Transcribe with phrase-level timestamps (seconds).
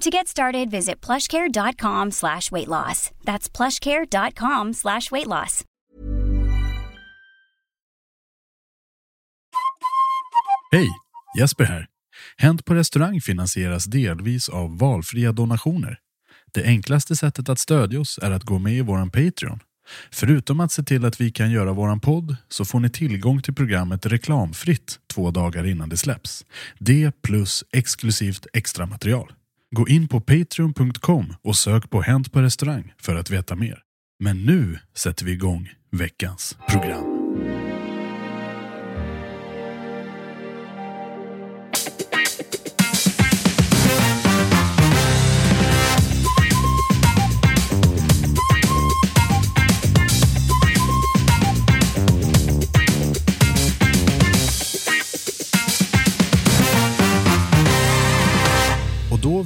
[0.00, 3.10] To get started, visit plushcare.com slash weight loss.
[3.24, 5.64] That's plushcare.com slash weight loss.
[10.72, 10.88] Hej,
[11.38, 11.86] Jesper här.
[12.36, 15.98] Hänt på restaurang finansieras delvis av valfria donationer.
[16.54, 19.60] Det enklaste sättet att stödja oss är att gå med i våran Patreon.
[20.10, 23.54] Förutom att se till att vi kan göra våran podd så får ni tillgång till
[23.54, 26.44] programmet reklamfritt två dagar innan det släpps.
[26.78, 29.32] Det plus exklusivt extra material.
[29.76, 33.82] Gå in på patreon.com och sök på Hänt på restaurang för att veta mer.
[34.22, 37.09] Men nu sätter vi igång veckans program.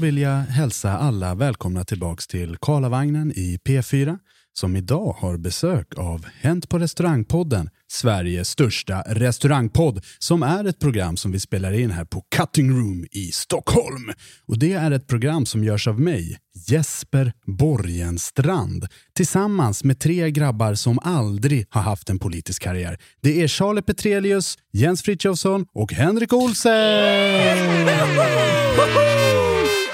[0.05, 4.19] Vill jag hälsa alla välkomna tillbaks till Karlavagnen i P4
[4.53, 11.17] som idag har besök av Hänt på restaurangpodden, Sveriges största restaurangpodd som är ett program
[11.17, 14.13] som vi spelar in här på Cutting Room i Stockholm.
[14.47, 16.39] Och det är ett program som görs av mig,
[16.69, 18.87] Jesper Borgenstrand,
[19.17, 22.99] tillsammans med tre grabbar som aldrig har haft en politisk karriär.
[23.23, 26.75] Det är Charlie Petrelius, Jens Frithiofsson och Henrik Olsen!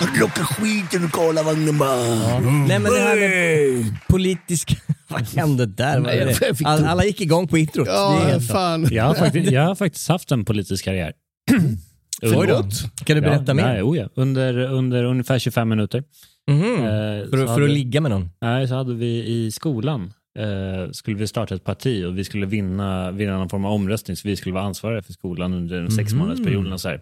[0.06, 2.40] Plocka skiten ur Karlavagnen bara.
[2.68, 4.76] Nej men det här med politisk...
[5.08, 6.00] Vad hände där?
[6.00, 6.54] Vad är jag det?
[6.54, 7.86] fick All, alla gick igång på introt.
[7.88, 8.88] Ja, fan.
[8.90, 11.12] Jag har, faktiskt, jag har faktiskt haft en politisk karriär.
[12.22, 12.64] Då.
[13.04, 13.62] Kan du berätta ja, mer?
[13.62, 14.08] Nej, oh ja.
[14.14, 16.04] under, under ungefär 25 minuter.
[16.50, 16.62] Mhm.
[16.62, 18.30] Eh, För, för hade- att ligga med någon?
[18.40, 22.46] Nej, så hade vi i skolan eh, skulle vi starta ett parti och vi skulle
[22.46, 25.90] vinna, vinna någon form av omröstning så vi skulle vara ansvariga för skolan under en
[25.90, 27.00] sex månadersperioden och så här.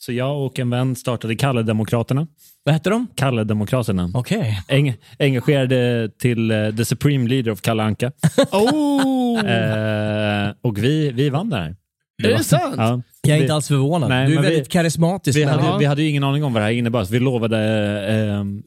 [0.00, 2.26] Så jag och en vän startade Kalle-demokraterna.
[2.64, 3.06] Vad hette de?
[3.16, 4.10] Kalle-demokraterna.
[4.14, 4.62] Okej.
[4.68, 8.12] Eng, engagerade till eh, the supreme leader of Kalle Anka.
[8.52, 9.44] Oh!
[9.50, 11.76] Eh, och vi, vi vann det här.
[12.22, 12.74] Är det sant?
[12.76, 13.02] Ja.
[13.22, 14.08] Jag är Vi- inte alls förvånad.
[14.08, 15.38] Nej, du är men vi- väldigt karismatisk.
[15.38, 17.58] Vi hade, vi hade ju ingen aning om vad det här innebar, så vi lovade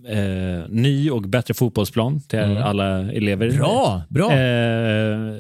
[0.08, 3.46] eh, eh, ny och bättre fotbollsplan till alla elever.
[3.46, 3.58] Mm.
[3.58, 4.32] Bra, bra.
[4.32, 5.36] Eh,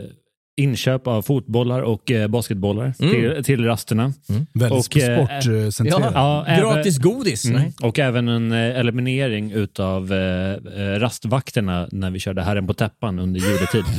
[0.57, 3.11] inköp av fotbollar och eh, basketbollar Mm.
[3.11, 4.13] till, till rasterna.
[4.53, 6.11] Väldigt Och, eh, sportcentrerat.
[6.13, 7.45] Ja, även- Gratis godis?
[7.45, 7.71] Mm.
[7.81, 10.55] Och även en eh, eliminering utav eh,
[10.99, 13.83] rastvakterna när vi körde Herren på täppan under juletid.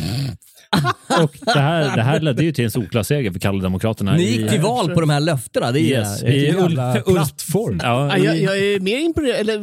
[1.22, 4.14] och det här, det här ledde ju till en solklar seger för Kalle-demokraterna.
[4.14, 5.72] Ni gick till val på de här löftena.
[5.72, 7.80] Det är, Yes, i jävla plattform.
[7.82, 9.36] Ja, Ja, jag, jag är mer imponerad.
[9.40, 9.58] Eller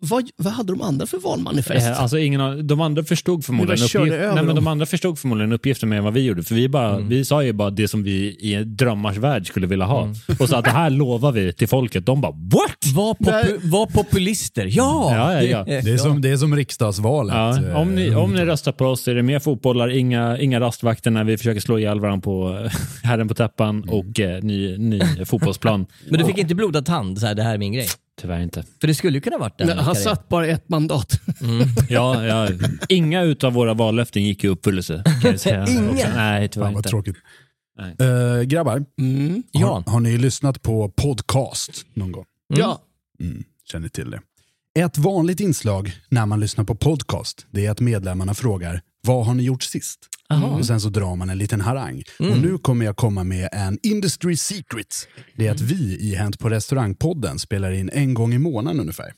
[0.00, 1.86] vad, vad, hade de andra för valmanifest?
[1.86, 4.54] Eh, Alltså ingen av, de andra förstod förmodligen, uppgift, nej, men dem.
[4.54, 6.42] de andra förstod förmodligen uppgiften med än vad vi gjorde.
[6.42, 7.08] För vi, bara, Mm.
[7.08, 10.08] vi sa ju bara det som vi i en drömmars värld skulle vilja ha.
[10.38, 12.06] Och sa att det här lovar vi till folket.
[12.06, 12.86] De bara what?
[12.94, 14.66] Var, popu var populister.
[14.70, 15.14] Ja!
[15.14, 15.64] Ja, ja, ja.
[15.84, 17.34] Det är som, det är som riksdagsvalet.
[17.34, 21.10] Ja, om, ni, om ni röstar på oss är det mer fotbollar, inga, inga rastvakter
[21.10, 22.72] när vi försöker slå ihjäl varandra på eh,
[23.02, 23.88] herren på täppan Mm.
[23.94, 25.86] och eh, ny, ny fotbollsplan.
[26.08, 27.88] Men du fick inte blodad tand, så här, det här är min grej.
[28.20, 28.64] Tyvärr inte.
[28.80, 29.66] För det skulle ju kunna varit den.
[29.66, 31.20] Nej, Han satt bara ett mandat.
[31.88, 32.48] Ja, ja,
[32.88, 35.02] inga utav våra vallöften gick i uppfyllelse.
[35.68, 36.14] Inga?
[36.14, 36.88] Nej, tyvärr Fan vad inte.
[36.88, 37.16] tråkigt.
[37.78, 38.08] Nej.
[38.08, 39.42] Uh, grabbar, Mm.
[39.50, 39.66] Ja.
[39.86, 42.24] har, har ni lyssnat på podcast någon gång?
[42.56, 42.78] Ja.
[43.20, 44.20] Mm, känner till det.
[44.80, 49.34] Ett vanligt inslag när man lyssnar på podcast det är att medlemmarna frågar vad har
[49.34, 49.98] ni gjort sist?
[50.58, 52.02] Och sen så drar man en liten harang.
[52.18, 55.08] Och nu kommer jag komma med en industry secret.
[55.36, 59.12] Det är att vi i Hänt på restaurangpodden spelar in en gång i månaden ungefär.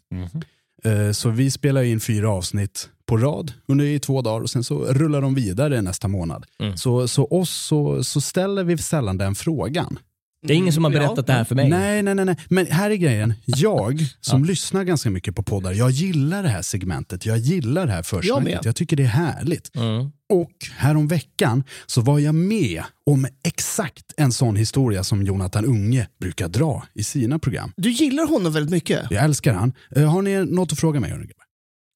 [0.84, 4.64] Eh, Så vi spelar in fyra avsnitt på rad under i två dagar och sen
[4.64, 6.44] så rullar de vidare nästa månad.
[6.76, 9.98] Så, så oss så, så ställer vi sällan den frågan.
[10.46, 11.68] Det är ingen som har berättat det här för mig.
[11.68, 12.36] Nej, nej, nej, nej.
[12.48, 13.34] Men här är grejen.
[13.44, 17.26] Jag som lyssnar ganska mycket på poddar, jag gillar det här segmentet.
[17.26, 18.44] Jag gillar det här Jag försnacket.
[18.44, 18.58] med.
[18.62, 19.76] Jag, tycker det är härligt.
[19.76, 20.10] Mm.
[20.32, 26.08] Och härom veckan så var jag med om exakt en sån historia som Jonathan Unge
[26.20, 27.72] brukar dra i sina program.
[27.76, 29.10] Du gillar honom väldigt mycket.
[29.10, 29.72] Jag älskar han.
[29.96, 31.14] Eh, Har ni något att fråga mig?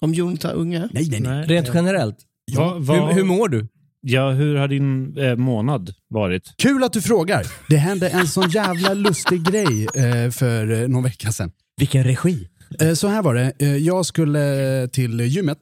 [0.00, 0.79] Om Jonathan Unge.
[0.93, 1.20] Nej, nej, nej.
[1.20, 1.46] Nej.
[1.46, 2.17] Rent generellt.
[2.56, 3.69] Va, va, Hur, hur mår du?
[4.06, 6.55] Ja, hur har din eh, månad varit?
[6.59, 7.47] Kul att du frågar.
[7.69, 11.51] Det hände en sån jävla lustig grej eh, för eh, någon vecka sedan.
[11.81, 12.49] Vilken regi.
[12.81, 15.59] Eh, Så här var det, Eh, jag skulle till gymmet,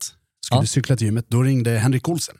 [0.47, 0.67] skulle Ja.
[0.67, 2.35] cykla till gymmet, då ringde Henrik Olsen.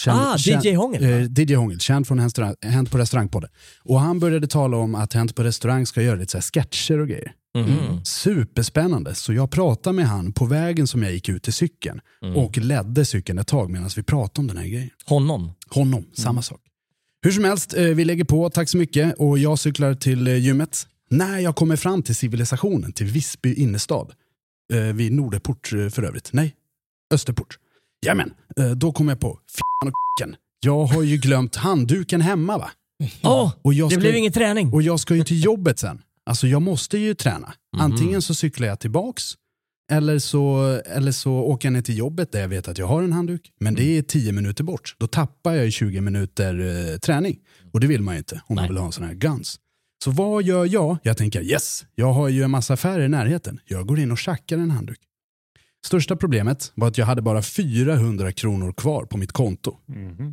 [0.00, 1.02] Känd- Ah, känd- DJ Hångel.
[1.04, 2.18] Eh, DJ Hångel, känd från
[2.62, 3.50] Hänt- på restaurangpodden.
[3.82, 6.98] Och han började tala om att Hänt på restaurang ska göra lite så här sketcher
[7.00, 7.32] och grejer.
[7.58, 8.04] Mhm.
[8.04, 12.00] Superspännande, så jag pratade med han på vägen som jag gick ut till cykeln
[12.36, 14.90] och ledde cykeln ett tag medan vi pratade om den här grejen.
[15.06, 15.52] Honom.
[15.70, 16.60] Honom, samma sak.
[17.22, 20.36] Hur som helst, eh, vi lägger på, tack så mycket, och jag cyklar till eh,
[20.36, 20.86] gymmet.
[21.10, 24.12] När jag kommer fram till civilisationen, till Visby innerstad,
[24.72, 26.54] eh, vid Nordeport för övrigt, nej,
[27.14, 27.58] Österport.
[28.04, 32.58] Jamen, eh, då kommer jag på, f***an och k***en, jag har ju glömt handduken hemma
[32.58, 32.70] va?
[33.62, 34.72] Och jag det blev ingen träning.
[34.72, 36.02] Och jag ska ju till jobbet sen.
[36.26, 37.54] Alltså jag måste ju träna.
[37.76, 39.34] Antingen så cyklar jag tillbaks
[39.92, 43.02] eller så, eller så åker jag ner till jobbet där jag vet att jag har
[43.02, 43.52] en handduk.
[43.60, 44.96] Men det är 10 minuter bort.
[44.98, 46.60] Då tappar jag ju 20 minuter
[46.92, 47.38] eh, träning.
[47.72, 49.60] Och det vill man ju inte om man vill ha en sån här guns.
[50.04, 50.96] Så vad gör jag?
[51.02, 53.60] Jag tänker yes, jag har ju en massa affärer i närheten.
[53.64, 54.98] Jag går in och tjackar en handduk.
[55.84, 59.76] Största problemet var att jag hade bara 400 kronor kvar på mitt konto.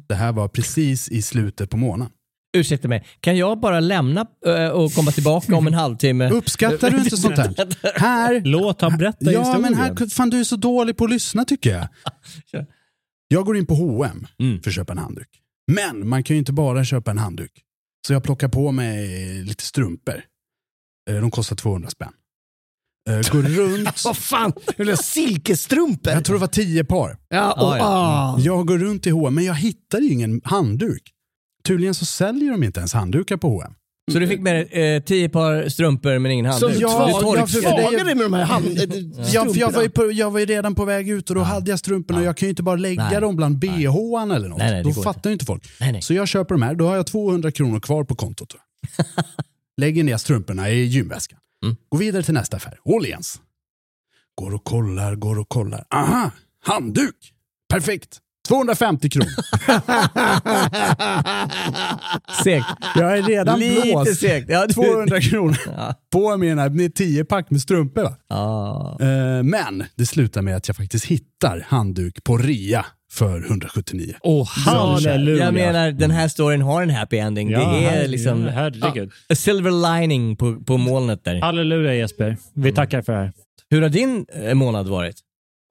[0.07, 2.13] Det här var precis i slutet på månaden.
[2.57, 6.30] Ursäkta mig, kan jag bara lämna eh, och komma tillbaka om en halvtimme?
[6.30, 7.56] Uppskattar du inte sånt här?
[8.00, 9.62] Här, Låt han berätta ja historien.
[9.62, 11.88] men här, fan du är så dålig på att lyssna tycker jag.
[13.27, 14.62] Jag går in på H&M Mm.
[14.62, 15.30] för att köpa en handduk.
[15.71, 17.51] Men man kan ju inte bara köpa en handduk.
[18.07, 19.07] Så jag plockar på mig
[19.44, 20.21] lite strumpor.
[21.09, 22.12] Eh, De kostar 200 spänn.
[23.09, 24.53] Eh, Går runt, Vad fan,
[25.01, 26.13] silkesstrumpor.
[26.13, 27.18] jag tror det var 10 par.
[27.30, 27.83] Ja, och, Ah, ja.
[27.86, 28.39] ah.
[28.39, 31.03] Jag går runt i H&M men jag hittar ingen handduk.
[31.68, 33.74] Tydligen så säljer de inte ens handdukar på H&M.
[34.12, 36.80] Så du fick med dig eh, tio par strumpor men ingen Så handduk?
[36.81, 38.65] du Ja, Du tvag, tork- ja, för- för det- tvagade med de här hand,
[39.33, 41.42] Ja, för jag, var ju på, jag var ju redan på väg ut och då
[41.42, 43.21] hade jag strumporna och jag kan ju inte bara lägga Nej.
[43.21, 44.57] dem bland bhn eller något.
[44.59, 45.63] Nej, nej, då fattar ju inte folk.
[45.80, 46.01] Nej, nej.
[46.01, 48.56] Så jag köper de här, då har jag 200 kronor kvar på kontot.
[49.81, 51.39] Lägger ner strumporna i gymväskan.
[51.66, 51.75] Mm.
[51.90, 53.42] Går vidare till nästa affär, Åhléns.
[54.36, 55.86] Går och kollar, går och kollar.
[55.94, 56.31] Aha,
[56.66, 57.34] handduk!
[57.74, 58.19] Perfekt!
[58.48, 59.28] 250 kronor.
[62.44, 62.65] Segt.
[62.96, 64.20] Jag är redan Lite blåst.
[64.20, 64.50] segt.
[64.50, 65.96] Ja, du- 200 kronor Ja.
[66.12, 68.03] på mina 10 pack med strumpor.
[68.03, 68.15] Va?
[68.38, 68.98] Ah.
[69.44, 74.15] Men det slutar med att jag faktiskt hittar handduk på rea för 179.
[74.22, 75.46] Åh, halleluja.
[75.46, 77.50] Jag menar, den här storyn har en happy ending.
[77.50, 79.12] Ja, det är liksom herregud.
[79.30, 81.41] a silver lining på, på molnet där.
[81.41, 82.38] Halleluja Jesper.
[82.56, 83.32] Vi tackar för det här.
[83.70, 85.15] Hur har din eh, månad varit?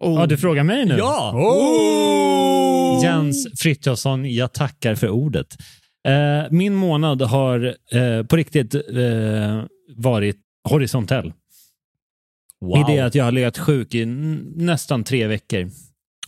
[0.05, 0.97] Ja, du frågar mig nu?
[0.99, 1.35] Ja!
[3.03, 5.57] Jens Frithiofsson, jag tackar för ordet.
[6.09, 9.63] Eh, min månad har eh, på riktigt eh,
[9.97, 10.37] varit
[10.69, 11.33] horisontell.
[12.61, 12.79] Wow.
[12.79, 14.07] I det att jag har legat sjuk i
[14.57, 15.71] nästan tre veckor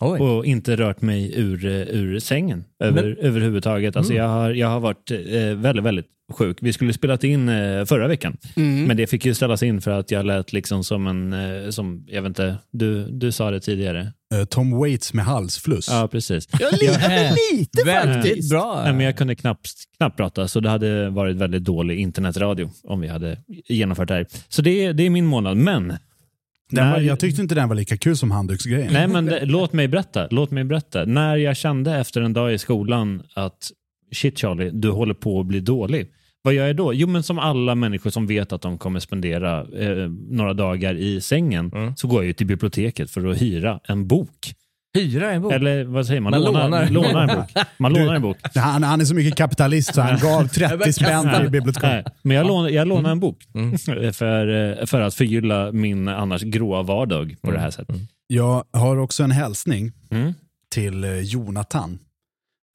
[0.03, 0.21] Oj.
[0.21, 3.97] och inte rört mig ur, eh, ur sängen över, överhuvudtaget.
[3.97, 6.59] Alltså jag, har, jag har varit eh, väldigt, väldigt sjuk.
[6.61, 8.85] Vi skulle spelat in eh, förra veckan, Mm.
[8.85, 12.05] men det fick ju ställas in för att jag lät liksom som en, eh, som,
[12.09, 14.13] jag vet inte, du, du sa det tidigare.
[14.35, 15.89] Eh, Tom Waits med halsfluss.
[15.91, 16.49] Ja, precis.
[16.61, 18.51] Jag litar lite Väldigt faktiskt.
[18.51, 18.81] bra.
[18.85, 23.01] Nej, men jag kunde knappt, knappt prata, så det hade varit väldigt dålig internetradio om
[23.01, 23.37] vi hade
[23.69, 24.27] genomfört det här.
[24.49, 25.93] Så det, det är min månad, men...
[26.77, 28.93] Den var, när- jag tyckte inte den var lika kul som handduksgrejen.
[28.93, 30.29] Nej, men det, låt mig berätta.
[30.31, 31.05] Låt mig berätta.
[31.05, 33.71] När jag kände efter en dag i skolan att
[34.15, 36.09] shit Charlie, du håller på att bli dålig.
[36.45, 36.95] Vad gör jag då?
[36.95, 41.21] Jo, men som alla människor som vet att de kommer spendera eh, några dagar i
[41.21, 41.97] sängen, Mm.
[41.97, 44.55] så går jag ju till biblioteket för att hyra en bok.
[44.95, 45.53] Hyra en bok?
[45.53, 46.31] Eller vad säger man?
[46.31, 46.89] Man lånar, lånar.
[46.91, 47.65] lånar en bok.
[47.79, 48.37] Man lånar en bok.
[48.55, 51.83] Han, han är så mycket kapitalist så han gav 30 spänn till biblioteket.
[51.91, 53.79] Nej, men jag, lånar, jag lånar en bok Mm.
[54.13, 57.97] för, eh, för att förgylla min annars gråa vardag på det här sättet.
[58.27, 60.35] Jag har också en hälsning Mm.
[60.75, 61.99] till eh, Jonathan.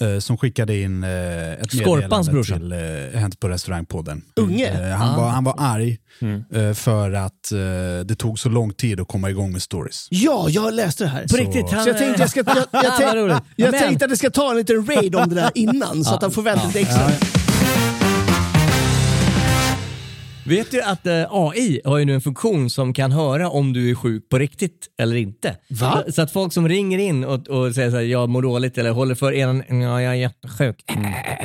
[0.01, 1.09] Eh, Som skickade in eh,
[1.53, 2.53] ett Skorpans meddelande brorsa.
[2.55, 2.71] till
[3.13, 4.21] eh, Hänt på restaurangpodden.
[4.35, 4.89] Unge?
[4.89, 5.17] Eh, Han, Ah.
[5.21, 6.43] var, han var arg Mm.
[6.53, 10.07] eh, för att eh, det tog så lång tid att komma igång med stories.
[10.09, 11.21] Ja, jag läste det här.
[11.21, 11.71] På Så, riktigt?
[11.71, 14.51] Han, så jag tänkte, jag, ska, jag, jag, tänk, jag tänkte att det ska ta
[14.51, 17.09] en liten raid om det där innan så att han får vänta lite extra.
[20.47, 23.89] Vet du att eh, AI har ju nu en funktion som kan höra om du
[23.89, 25.57] är sjuk på riktigt eller inte.
[25.69, 26.03] Va?
[26.05, 28.77] Så, så att folk som ringer in och, och säger så här, jag mår dåligt
[28.77, 30.83] eller håller för ena, ja jag är jättesjuk.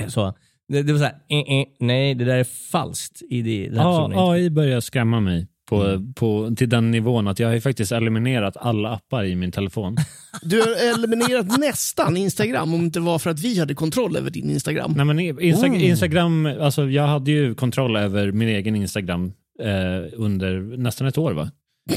[0.09, 0.35] Så.
[0.69, 3.23] Det, det var så här, eh, eh, nej det där är falskt.
[3.31, 6.15] I det, den här personen AI börjar skrämma mig på, Mm.
[6.15, 9.97] på, till den nivån att jag har faktiskt eliminerat alla appar i min telefon.
[10.43, 14.31] Du har eliminerat nästan Instagram om det inte var för att vi hade kontroll över
[14.31, 14.93] din Instagram.
[14.97, 15.85] Nej, men Insta Oh.
[15.85, 21.33] Instagram, alltså jag hade ju kontroll över min egen Instagram eh, under nästan ett år
[21.33, 21.51] va?
[21.91, 21.97] Eh,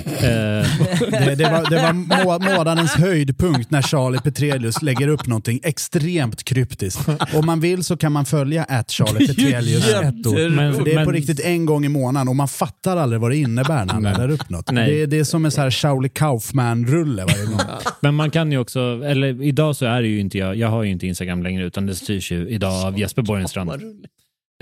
[1.10, 6.44] Det, det var, det var må, månadens höjdpunkt när Charlie Petrelius lägger upp någonting extremt
[6.44, 7.10] kryptiskt.
[7.34, 10.50] Om man vill så kan man följa att Charlie Petrelius ett år.
[10.50, 13.32] Men- det är på men- riktigt en gång i månaden och man fattar aldrig vad
[13.32, 14.72] det innebär när han laddar upp något.
[14.72, 14.92] Nej.
[15.00, 17.60] Det, det är som en så här Charlie Kaufman-rulle varje gång.
[18.02, 20.84] men man kan ju också, eller idag så är det ju inte jag, jag har
[20.84, 23.72] ju inte Instagram längre utan det styrs ju idag av Jesper Borgenstrand.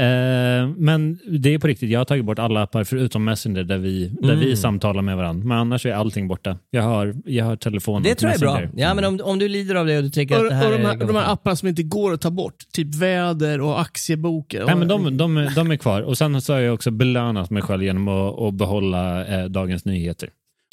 [0.01, 3.77] Eh, men det är på riktigt, jag har tagit bort alla appar förutom Messenger där
[3.77, 4.39] vi, där Mm.
[4.39, 5.47] vi samtalar med varandra.
[5.47, 6.57] Men annars är allting borta.
[6.69, 8.53] Jag har, jag har telefon Det tror jag är bra.
[8.53, 8.71] Messenger.
[8.87, 10.65] Ja, men om, om du lider av det och du tycker Och, att det här
[10.71, 10.89] och de, är...
[10.89, 14.65] här, de här apparna som inte går att ta bort, typ väder och aktiebokar.
[14.65, 16.01] Nej, men de, de, de är kvar.
[16.01, 19.85] Och sen så har jag också belönat mig själv genom att, att behålla eh, Dagens
[19.85, 20.29] Nyheter.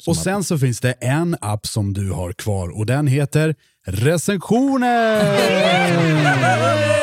[0.07, 3.55] Och sen så finns det en app som du har kvar och den heter
[3.87, 5.21] recensioner.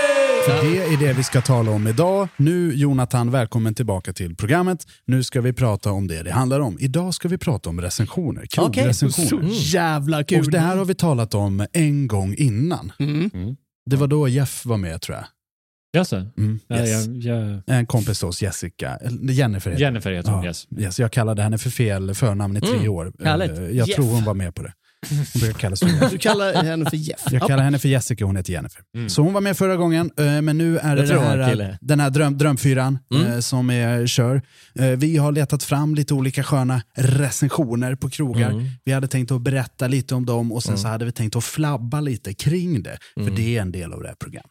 [0.48, 2.28] För det är det vi ska tala om idag.
[2.36, 4.86] Nu Jonathan, välkommen tillbaka till programmet.
[5.04, 6.76] Nu ska vi prata om det det handlar om.
[6.80, 9.48] Idag ska vi prata om recensioner, krogrecensioner.
[9.52, 10.40] Jävla kul.
[10.44, 12.92] Och det här har vi talat om en gång innan.
[12.98, 13.30] Mm.
[13.90, 15.24] Det var då Jeff var med tror jag.
[15.92, 16.16] Jaså?
[16.16, 17.06] Mm, Ja, yes.
[17.06, 18.98] jag, jag, En kompis till oss, Jessica,
[19.30, 20.66] Jennifer heter Jennifer heter hon, Ja, yes.
[20.78, 20.98] yes.
[21.00, 23.12] Jag kallade henne för fel förnamn i tre Mm, år.
[23.24, 23.50] härligt.
[23.58, 23.96] Eh, Jag Jeff.
[23.96, 24.72] tror hon var med på det.
[25.08, 26.10] Hon brukar kallas för Jeff.
[26.10, 27.20] Du kallar henne för Jeff.
[27.30, 28.82] Jag kallar henne för Jessica, hon heter Jennifer.
[29.08, 32.00] Så hon var med förra gången, eh, men nu är det, Jag här, jag, den
[32.00, 33.26] här dröm, drömfyran Mm.
[33.32, 34.42] eh, som är, kör.
[34.74, 38.50] Eh, Vi har letat fram lite olika sköna recensioner på krogar.
[38.50, 38.64] Mm.
[38.84, 41.44] Vi hade tänkt att berätta lite om dem och sen så hade vi tänkt att
[41.44, 43.34] flabba lite kring det, för Mm.
[43.34, 44.50] det är en del av det här programmet.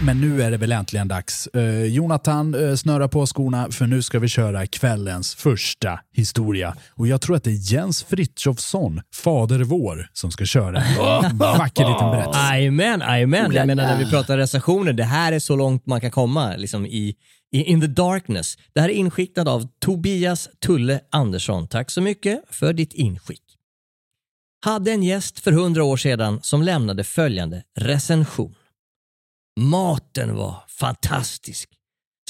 [0.00, 1.46] Men nu är det väl äntligen dags.
[1.46, 6.76] Eh, Jonathan, uh, snöra på skorna för nu ska vi köra kvällens första historia.
[6.90, 11.88] Och jag tror att det är Jens Frithiofsson, fader vår, som ska köra en vacker
[11.88, 12.38] liten berättelse.
[12.38, 13.52] Jajamän, jajamän.
[13.52, 16.86] Jag menar när vi pratar recensioner, det här är så långt man kan komma liksom
[16.86, 17.14] i,
[17.52, 18.58] i in the darkness.
[18.74, 21.68] Det här är inskickat av Tobias Tulle Andersson.
[21.68, 23.42] Tack så mycket för ditt inskick.
[24.64, 28.54] Hade en gäst för hundra år sedan som lämnade följande recension.
[29.60, 31.68] Maten var fantastisk.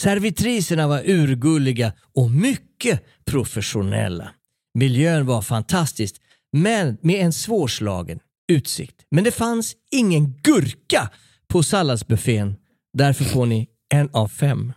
[0.00, 4.30] Servitriserna var urgulliga och mycket professionella.
[4.74, 6.16] Miljön var fantastisk,
[6.52, 8.18] men med en svårslagen
[8.52, 9.02] utsikt.
[9.10, 11.10] Men det fanns ingen gurka
[11.48, 12.56] på salladsbuffén.
[12.92, 14.72] Därför får ni en av fem.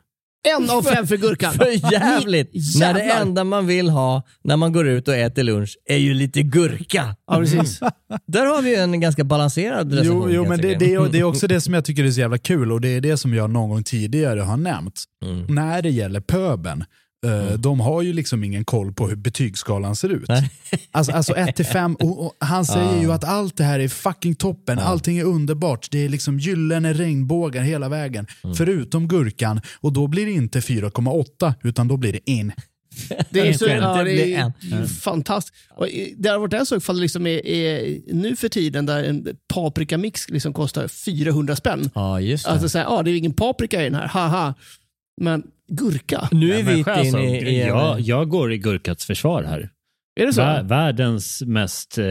[0.48, 1.54] En av fem för gurkan.
[1.58, 2.52] För jävligt!
[2.80, 6.14] När det enda man vill ha när man går ut och äter lunch är ju
[6.14, 7.16] lite gurka.
[7.28, 7.80] Ja, precis.
[8.28, 10.32] Där har vi en ganska balanserad recension.
[10.32, 12.20] Jo, jo men det, det, är, det är också det som jag tycker är så
[12.20, 15.04] jävla kul och det är det som jag någon gång tidigare har nämnt.
[15.26, 15.46] Mm.
[15.56, 16.84] När det gäller pöben,
[17.26, 20.30] eh, de har ju liksom ingen koll på hur betygsskalan ser ut.
[20.92, 23.88] Alltså, alltså 1 till 5 och, och han säger ju att allt det här är
[23.88, 28.56] fucking toppen, allting är underbart, det är liksom gyllene regnbågar hela vägen, Mm.
[28.56, 32.52] förutom gurkan och då blir det inte 4,8 utan då blir det in.
[33.30, 35.56] Det är, så, ja, det är ju fantastiskt.
[35.76, 39.04] Och det har varit en sak ifall det liksom är, är nu för tiden där
[39.04, 41.90] en paprikamix liksom kostar 400 spänn.
[41.96, 42.52] Ja, just det.
[42.52, 44.54] Alltså så här, ah, det är ingen paprika i den här, haha.
[45.22, 46.30] Men gurka.
[46.32, 47.50] nu är vi alltså, inne i...
[47.50, 49.70] i jag, jag går i Gurkats försvar här.
[50.20, 50.42] Är det så?
[50.42, 52.06] Vär, världens mest eh,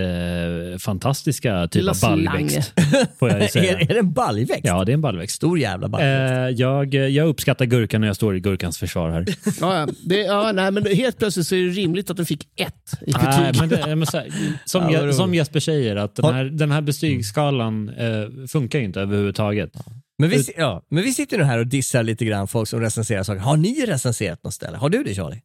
[0.78, 2.72] fantastiska typ av baljväxt.
[3.18, 3.78] Får jag ju är, säga.
[3.78, 4.64] är det en baljväxt?
[4.64, 5.36] Ja, det är en baljväxt.
[5.36, 6.32] Stor jävla baljväxt.
[6.32, 9.26] Eh, jag, jag uppskattar gurkan när jag står i gurkans försvar här.
[9.60, 9.88] Ja.
[10.06, 13.12] Det, ja, nej, men helt plötsligt så är det rimligt att den fick ett i
[13.12, 13.28] betyg.
[13.28, 14.28] Nej, men det, men så här,
[14.64, 19.00] som, Ja, som Jesper säger, att den här, den här betygsskalan eh, funkar ju inte
[19.00, 19.72] överhuvudtaget.
[20.18, 23.22] Men vi, ja, men vi sitter nu här och dissar lite grann folk som recenserar
[23.22, 23.40] saker.
[23.40, 24.76] Har ni recenserat något ställe?
[24.76, 25.42] Har du det Charlie?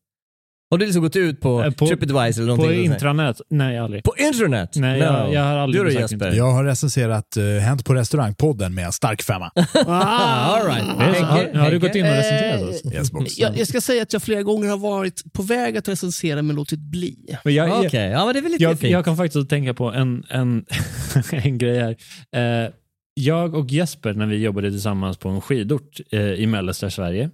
[0.71, 2.87] Har du liksom gått ut på, Eh, på- Tripadvisor eller På någonting?
[2.87, 2.93] här?
[2.93, 3.41] intranät?
[3.49, 4.03] Nej, aldrig.
[4.03, 4.69] På internet?
[4.75, 6.31] Nej, jag- jag har aldrig Du då besökt Jesper?
[6.33, 9.51] Jag har recenserat uh, Hänt på restaurangpodden med stark femma.
[9.85, 10.85] Ah, All right.
[10.85, 11.77] Så- har, Henke, har du Henke?
[11.87, 12.93] gått in och Eh, recenserat oss?
[13.23, 16.41] Yes, jag, jag ska säga att jag flera gånger har varit på väg att recensera
[16.41, 17.35] men låtit bli.
[17.43, 18.91] Men jag, jag, ja men det är väl lite jag, fint.
[18.91, 20.65] jag kan faktiskt tänka på en, en,
[21.31, 22.63] en grej här.
[22.63, 22.69] Eh,
[23.13, 27.29] jag och Jesper, när vi jobbade tillsammans på en skidort eh, i mellersta Sverige,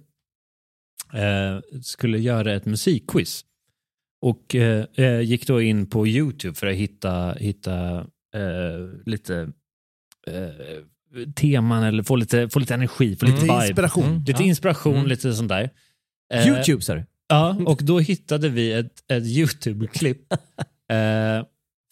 [1.14, 3.44] eh, skulle göra ett musikquiz.
[4.22, 7.98] Och eh, eh, gick då in på YouTube för att hitta, hitta
[8.34, 9.52] eh, lite
[10.26, 13.66] eh, teman eller få lite, få lite energi, få lite Lite vibe.
[13.66, 14.04] inspiration.
[14.04, 14.18] Mm.
[14.18, 14.48] Lite Ja.
[14.48, 15.06] inspiration, Mm.
[15.06, 15.70] lite sånt där.
[16.34, 17.04] Eh, YouTube?
[17.28, 20.20] Ja, och då hittade vi ett, ett YouTube-klipp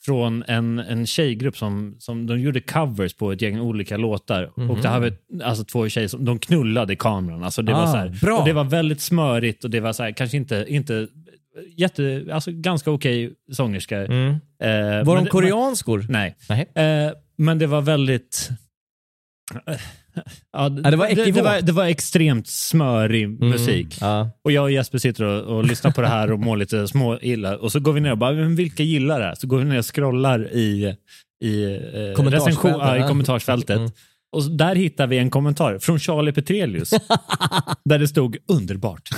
[0.08, 4.50] från en, en tjejgrupp som, som de gjorde covers på ett gäng olika låtar.
[4.56, 4.70] Mhm.
[4.70, 7.42] Och det här var ett- alltså två tjejer som de knullade i kameran.
[7.44, 8.38] Alltså det, var Ah, så här, bra.
[8.38, 11.08] och det var väldigt smörigt och det var så här, kanske inte, inte
[11.76, 14.04] jätte, alltså ganska okej sångerskor.
[14.04, 14.28] Mm.
[14.30, 16.06] Eh, Var men de koreanskor?
[16.08, 16.36] Nej.
[16.48, 16.68] Nej.
[16.74, 18.48] Eh, men det var väldigt...
[20.52, 23.48] Ja, det var det, det, var, det var extremt smörig Mm.
[23.48, 23.98] musik.
[24.00, 24.30] Ja.
[24.44, 27.18] Och jag och Jesper sitter och, och lyssnar på det här och mår lite små
[27.20, 27.56] illa.
[27.56, 29.34] Och så går vi ner och bara, men vilka gillar det här?
[29.34, 30.96] Så går vi ner och scrollar i,
[31.44, 33.76] i, eh, recension, ja, i kommentarsfältet.
[33.76, 33.90] Mm.
[34.32, 36.90] Och där hittar vi en kommentar från Charlie Petrelius.
[37.84, 39.08] där det stod underbart.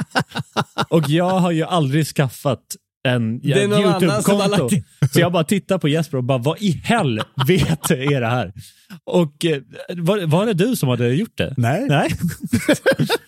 [0.88, 2.62] och jag har ju aldrig skaffat
[3.06, 4.68] en Det som har YouTube-konto.
[5.12, 8.52] Så jag bara tittar på Jesper och bara, vad i helvete är det här?
[9.04, 9.58] Och eh,
[9.96, 11.54] var, var det du som hade gjort det?
[11.56, 11.86] Nej.
[11.88, 12.08] Nej.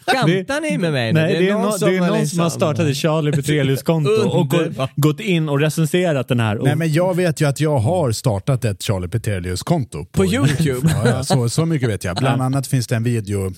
[0.06, 1.12] Skämtar ni med mig?
[1.12, 4.54] Nej, det är, någon, det är någon som liksom- har startat ett Charlie Petrelius-konto och
[4.96, 6.58] gått, in och recenserat den här.
[6.58, 10.04] Och, Nej, men jag vet ju att jag har startat ett Charlie Petrelius-konto.
[10.04, 10.88] På YouTube?
[11.04, 12.16] Ja, ja, så, så mycket vet jag.
[12.16, 13.52] Bland annat finns det en video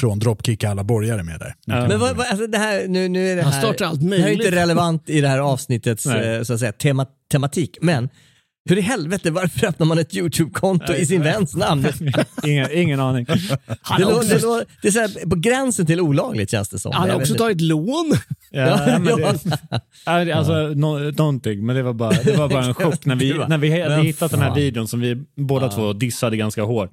[0.00, 1.54] från Dropkick alla borgare med där.
[1.66, 1.88] Ja.
[1.88, 4.06] Men vad, vad, alltså det här, nu, nu är det Han här, startar allt det
[4.08, 4.46] här är möjligt.
[4.46, 8.08] inte relevant i det här avsnittets eh, så att säga, tema, tematik, men
[8.68, 11.86] hur i helvete, varför öppnar man ett YouTube-konto i sin väns namn?
[12.44, 13.24] ingen, ingen aning.
[13.24, 13.38] Det,
[13.98, 16.92] lå, det, lå, det är så här, på gränsen till olagligt känns det som.
[16.92, 18.12] Han har också tagit lån.
[18.50, 22.64] Ja, Ja, men det, det- alltså, nå- någonting, men det var bara, det var bara
[22.64, 25.68] en chock när vi, Det när vi hade hittat den här videon som vi båda
[25.68, 26.90] två dissade ganska hårt.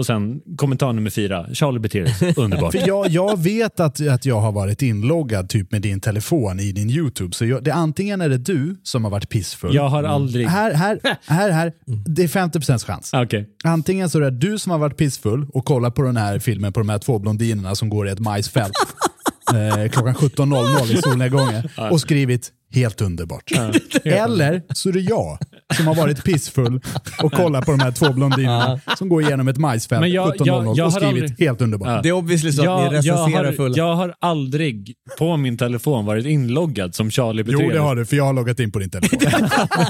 [0.00, 2.72] Och sen kommentar nummer fyra, Charlie Petrelius, underbart.
[2.72, 6.72] För jag, jag vet att, att jag har varit inloggad typ med din telefon i
[6.72, 7.34] din YouTube.
[7.34, 9.74] Så jag, det, antingen är det du som har varit pissfull.
[9.74, 10.46] Jag har aldrig...
[10.46, 11.72] Här, här, här, här.
[12.06, 13.10] Det är 50% chans.
[13.14, 13.48] Okej.
[13.64, 16.72] Antingen så är det du som har varit pissfull och kollat på den här filmen
[16.72, 18.72] på de här två blondinerna som går i ett majsfält
[19.54, 23.50] eh, klockan 17.00 i solnedgången och skrivit helt underbart.
[24.04, 25.38] Eller så är det jag
[25.76, 26.80] som har varit pissfull
[27.22, 30.46] och kollat på de här två blondinerna som går igenom ett majsfält Men jag- 17.00
[30.46, 31.88] jag- jag och skrivit aldrig- helt underbart.
[31.88, 32.00] Ja.
[32.02, 33.76] Det är obviously så att ni Jag, jag, recenserar har, fulla.
[33.76, 37.72] jag har aldrig på min telefon varit inloggad som Charlie Jo, Petrelius.
[37.74, 39.18] det har du, för jag har loggat in på din telefon.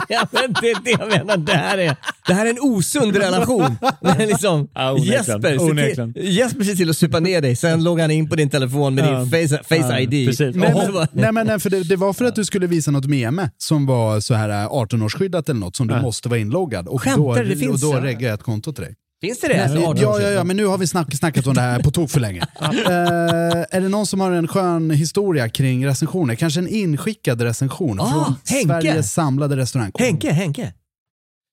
[0.08, 1.36] ja, men det är det jag menar.
[1.36, 3.76] Det här är, det här är en osund relation.
[4.00, 4.98] Men liksom, Ja.
[4.98, 6.14] Jesper, Onekligen.
[6.14, 8.94] till, Jesper ser till att supa ner dig, sen loggar han in på din telefon
[8.94, 9.18] med Ja.
[9.24, 10.26] din face, face Ja, ID.
[10.28, 10.56] precis.
[10.56, 13.06] Nej, men, nej, men, nej, för det, det var för att du skulle visa något
[13.06, 16.02] meme som var så här äh, 18-årsskyddat eller något som du Ja.
[16.02, 16.88] måste vara inloggad.
[16.88, 17.34] Och Skämtar då?
[17.34, 18.04] Det finns, och då ja.
[18.04, 18.94] reggade jag ett konto till dig.
[19.22, 19.64] Finns det det?
[19.64, 21.90] 18 år Ja, ja, ja, men nu har vi snack, snackat om det här på
[21.90, 22.40] tok för länge.
[22.60, 26.34] Eh, är det någon som har en skön historia kring recensioner?
[26.34, 28.66] Kanske en inskickad recension Ah, från Henke.
[28.82, 30.04] Sveriges samlade restaurangkår?
[30.04, 30.72] Henke, Henke.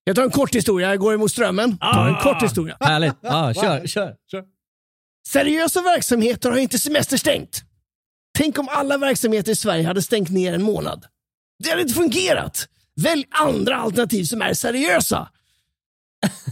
[0.03, 1.77] Jag tar en kort historia, jag går emot strömmen.
[1.77, 2.77] Tar en kort historia.
[2.80, 3.13] Härligt.
[3.21, 4.15] Ja, kör, kör.
[5.27, 7.63] Seriösa verksamheter har inte semesterstängt.
[8.38, 11.06] Tänk om alla verksamheter i Sverige hade stängt ner en månad.
[11.63, 12.67] Det hade inte fungerat.
[13.02, 15.30] Välj andra alternativ som är seriösa.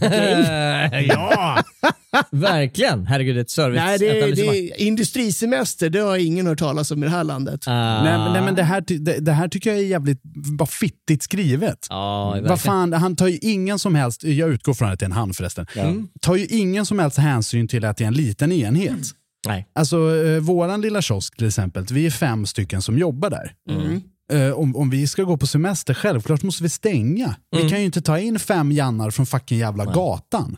[1.08, 1.62] ja!
[2.30, 3.06] Verkligen.
[3.06, 5.90] Herregud, ett service Nej, det är, det är industrisemester.
[5.90, 7.60] Det har ingen hört talas om i det här landet.
[7.66, 8.02] Ah.
[8.02, 10.22] Nej, men- nej, men det här, det, det här tycker jag är jävligt
[10.58, 11.86] bara fittigt skrivet.
[11.90, 12.48] Ja, verkligen.
[12.48, 15.12] Vad fan, han tar ju ingen som helst, jag utgår från att det är en
[15.12, 16.08] han förresten, Mm.
[16.20, 18.98] tar ju ingen som helst hänsyn till att det är en liten enhet.
[19.46, 19.66] Nej.
[19.72, 23.52] Alltså eh, våran lilla kiosk till exempel, vi är fem stycken som jobbar där.
[24.32, 27.34] Eh, om, om vi ska gå på semester, självklart måste vi stänga.
[27.50, 30.56] Vi kan ju inte ta in fem jannar från fucking jävla gatan.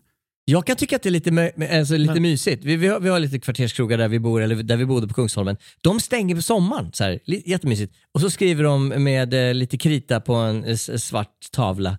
[0.51, 2.65] Jag kan tycka att det är lite, alltså, lite mysigt.
[2.65, 5.15] Vi, vi, har, vi har lite kvarterskrogar där vi bor, eller där vi bodde på
[5.15, 5.57] Kungsholmen.
[5.83, 7.95] De stänger på sommaren, så här, jättemysigt.
[8.15, 11.99] Och så skriver de med eh, lite krita på en eh, s- svart tavla,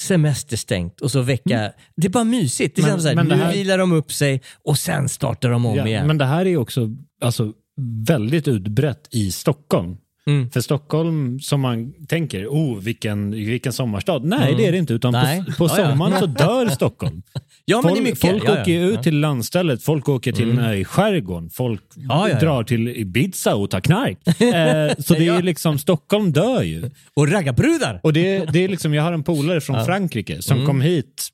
[0.00, 1.72] semesterstängt och så vecka.
[1.96, 2.76] Det är bara mysigt.
[2.76, 5.08] Det Men- känns så här, men det nu här- vilar de upp sig och sen
[5.08, 6.06] startar de om Ja, igen.
[6.06, 6.88] men det här är också
[7.20, 7.52] alltså,
[8.06, 9.96] väldigt utbrett i Stockholm.
[10.26, 10.50] Mm.
[10.50, 14.18] För Stockholm, som man tänker, oh vilken, vilken sommarstad.
[14.18, 14.92] Nej, det är det inte.
[14.94, 15.26] Utan Mm.
[15.26, 15.44] Nej.
[15.46, 17.22] på, på sommaren så dör Stockholm.
[17.64, 18.20] ja, men Folk, mycket.
[18.20, 18.62] folk ja, ja.
[18.62, 20.72] åker ut till landstället, folk åker till mm.
[20.80, 24.18] i skärgården, folk Ja, drar till Ibiza och tar knark.
[24.26, 26.90] eh, så det är liksom, Stockholm dör ju.
[27.14, 28.00] Och raggarbrudar!
[28.02, 30.66] Och det, det är liksom, jag har en polare från Frankrike som Mm.
[30.66, 31.28] kom hit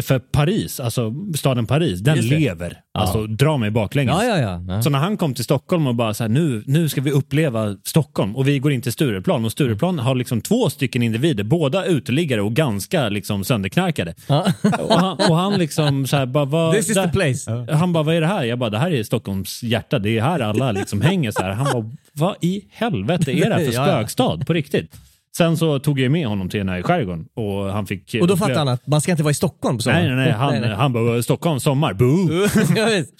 [0.00, 2.80] för Paris, alltså staden Paris, den lever.
[2.94, 4.14] Alltså dra mig baklänges.
[4.14, 4.64] Ja, ja, ja.
[4.68, 4.82] ja.
[4.82, 7.76] Så när han kom till Stockholm och bara så här, nu, nu ska vi uppleva
[7.84, 11.84] Stockholm och vi går in till Stureplan och Stureplan har liksom två stycken individer, båda
[11.84, 14.14] uteliggare och ganska liksom sönderknarkade.
[14.26, 14.46] Ja.
[14.80, 17.66] Och han, och han liksom så här, bara, vad, This is där- the place.
[17.72, 18.44] Han bara, vad är det här?
[18.44, 21.50] Jag bara, det här är Stockholms hjärta, det är här alla liksom hänger så här.
[21.50, 23.96] Han bara, vad i helvete är det här för Ja, ja.
[23.98, 24.96] spökstad på riktigt?
[25.36, 28.16] Sen så tog jag med honom till den här i skärgården och han fick...
[28.20, 30.06] Och då fattar han att man ska inte vara i Stockholm på sommaren.
[30.06, 30.34] Nej, nej, nej.
[30.34, 32.48] Han, han bara, Stockholm sommar, boo!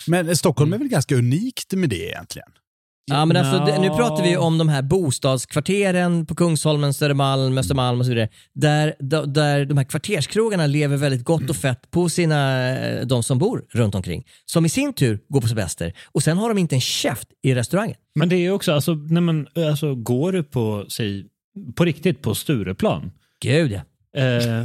[0.11, 2.49] Men Stockholm är väl ganska unikt med det egentligen?
[3.05, 8.01] Ja, men alltså, nu pratar vi ju om de här bostadskvarteren på Kungsholmen, Södermalm, Östermalm
[8.01, 8.29] och så vidare.
[8.55, 13.23] Där, där, där de här kvarterskrogarna lever väldigt gott och fett på sina, eh, de
[13.23, 14.25] som bor runt omkring.
[14.45, 15.93] Som i sin tur går på semester.
[16.13, 17.97] Och sen har de inte en käft i restaurangen.
[18.15, 21.27] Men det är också, alltså, nej men, alltså går du på, säg,
[21.77, 23.11] på riktigt på Stureplan,
[23.43, 23.81] Gud ja.
[24.21, 24.65] eh,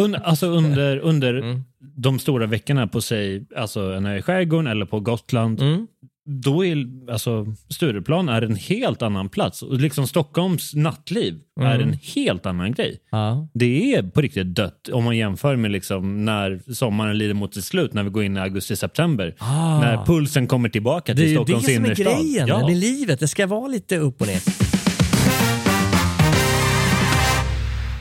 [0.00, 1.62] un, alltså under, under Mm.
[1.96, 5.86] de stora veckorna på sig, alltså när jag är i skärgården eller på Gotland, Mm.
[6.26, 9.62] då är alltså Stureplan är en helt annan plats.
[9.62, 11.88] Och liksom Stockholms nattliv är Mm.
[11.88, 12.98] en helt annan grej.
[13.10, 13.48] ja.
[13.54, 17.64] Det är på riktigt dött om man jämför med liksom när sommaren lider mot sitt
[17.64, 19.34] slut, när vi går in i augusti-september.
[19.38, 19.80] Ah.
[19.80, 22.06] När pulsen kommer tillbaka Det till är ju det Stockholms som är innerstad.
[22.06, 22.66] grejen Ja.
[22.68, 23.20] med livet.
[23.20, 24.63] Det ska vara lite upp och ner.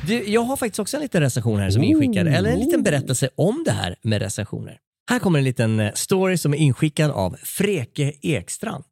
[0.07, 2.83] Du, jag har faktiskt också en liten recension här som är inskickad, eller en liten
[2.83, 4.77] berättelse om det här med recensioner.
[5.09, 8.83] Här kommer en liten eh, story som är inskickad av Freke Ekstrand.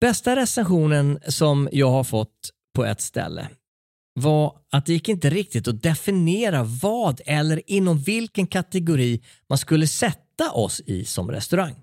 [0.00, 3.48] Bästa recensionen som jag har fått på ett ställe
[4.14, 9.86] var att det gick inte riktigt att definiera vad eller inom vilken kategori man skulle
[9.86, 11.74] sätta oss i som restaurang.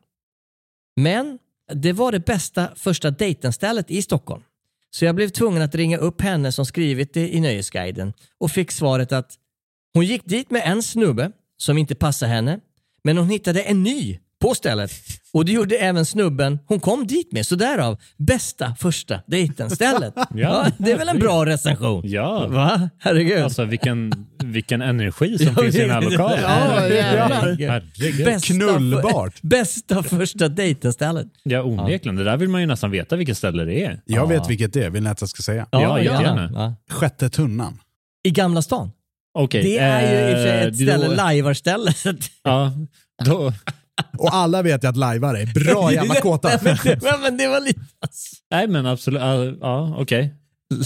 [1.02, 1.40] Men
[1.74, 4.44] det var det bästa första dejtenstället i Stockholm.
[4.92, 8.72] Så jag blev tvungen att ringa upp henne som skrivit det i Nöjesguiden och fick
[8.72, 9.34] svaret att
[9.94, 12.60] hon gick dit med en snubbe som inte passade henne,
[13.04, 14.92] men hon hittade en ny på stället.
[15.34, 20.14] Och det gjorde även snubben hon kom dit med, så därav bästa första dejten-stället.
[20.36, 20.66] ja.
[20.78, 22.02] det är väl en bra recension?
[22.06, 22.48] Ja.
[22.48, 22.90] Va?
[23.00, 23.44] Herregud.
[23.44, 26.40] Alltså vilken, vilken energi som Ja, finns i den här lokalen.
[26.44, 27.28] Ja.
[27.32, 28.26] Herregud.
[28.26, 29.42] Bästa Knullbart.
[29.42, 31.28] Bästa första dejten-stället.
[31.44, 32.16] Ja, onekligen.
[32.16, 34.02] Det där vill man ju nästan veta vilket ställe det är.
[34.06, 35.68] Jag vet vilket det är, vill ni att jag ska säga?
[35.72, 36.52] Ja, jättegärna.
[36.54, 36.76] Ja.
[36.96, 37.80] Sjätte tunnan.
[38.24, 38.92] I Gamla stan.
[39.34, 39.64] Okej.
[39.64, 41.18] Det är ju i och för sig eh, ett ställe, då- att-
[42.44, 42.72] Ja,
[43.26, 43.54] då,
[44.18, 46.48] Och alla vet ju att lajvare är bra jävla kåta.
[46.48, 47.80] Nej, men, det- men, men det var lite...
[48.52, 49.22] nej men absolut.
[49.22, 50.34] Ja, Ja, okej.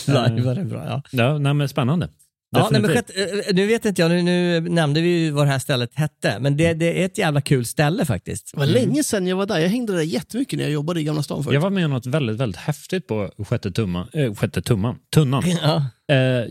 [0.08, 1.02] Lajvar är bra, ja.
[1.12, 2.10] Ja, nej, men spännande.
[2.56, 5.45] Ja, nej, men skett, eh, nu vet inte jag, nu, nu nämnde vi ju vad
[5.47, 8.52] det här stället hette, men det, det är ett jävla kul ställe faktiskt.
[8.54, 9.60] Det var länge sedan jag var där.
[9.60, 11.54] Jag hängde där jättemycket när jag jobbade i Gamla stan förut.
[11.54, 14.95] Jag var med om något väldigt, väldigt häftigt på sjätte, tumma, äh, sjätte tumman.
[15.13, 15.43] Tunnan.
[15.62, 15.76] Ja.
[16.15, 16.49] Eh,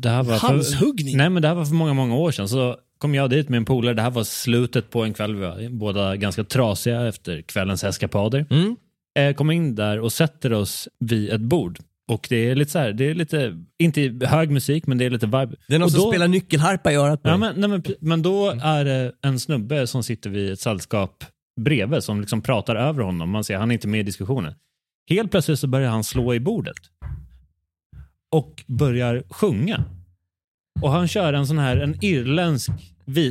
[0.00, 1.16] det här var för, Halshuggning.
[1.16, 2.48] Nej, men det här var för många, många år sedan.
[2.48, 3.94] Så kom jag dit med en polare.
[3.94, 5.34] Det här var slutet på en kväll.
[5.34, 8.46] Vi var båda ganska trasiga efter kvällens eskapader.
[8.50, 8.76] Mm.
[9.18, 11.78] Eh, kommer in där och sätter oss vid ett bord.
[12.08, 15.10] Och det är lite så här, det är lite, inte hög musik, men det är
[15.10, 15.54] lite vibe.
[15.68, 17.82] Det är någon och som då, spelar nyckelharpa i örat på Ja, men, nej, men,
[18.00, 21.24] men då är det en snubbe som sitter vid ett sällskap
[21.60, 23.30] bredvid som liksom pratar över honom.
[23.30, 24.54] Man ser, han är inte med i diskussionen.
[25.08, 26.76] Helt plötsligt så börjar han slå i bordet.
[28.32, 29.84] Och börjar sjunga.
[30.80, 32.70] Och han kör en sån här, en irländsk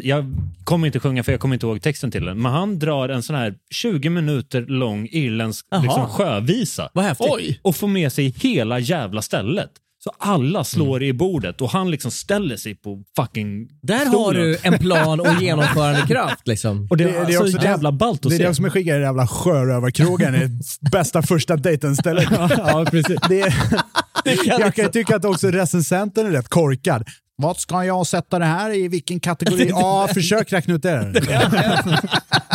[0.04, 0.26] jag
[0.64, 2.42] kommer inte sjunga för jag kommer inte ihåg texten till den.
[2.42, 6.90] Men han drar en sån här 20 minuter lång irländsk liksom, sjövisa.
[6.94, 7.28] Vad häftigt.
[7.32, 7.60] Oj!
[7.62, 9.70] Och får med sig hela jävla stället.
[10.04, 11.10] Så alla slår Mm.
[11.10, 14.14] i bordet och han liksom ställer sig på fucking Där stolen.
[14.20, 16.88] har du en plan och genomförandekraft liksom.
[16.90, 18.48] Och det, Det- det är så jävla ballt att Det är se.
[18.48, 20.60] det som är skickar i den jävla sjörövarkrogen i
[20.92, 22.28] bästa första dejten-stället.
[22.32, 23.20] ja, precis.
[23.30, 27.08] Det är, kan jag kan ju tycka att också recensenten är rätt korkad.
[27.42, 28.88] Vad ska jag sätta det här i?
[28.88, 29.68] Vilken kategori?
[29.70, 31.12] Ja, försök räkna ut det.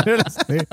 [0.04, 0.66] Det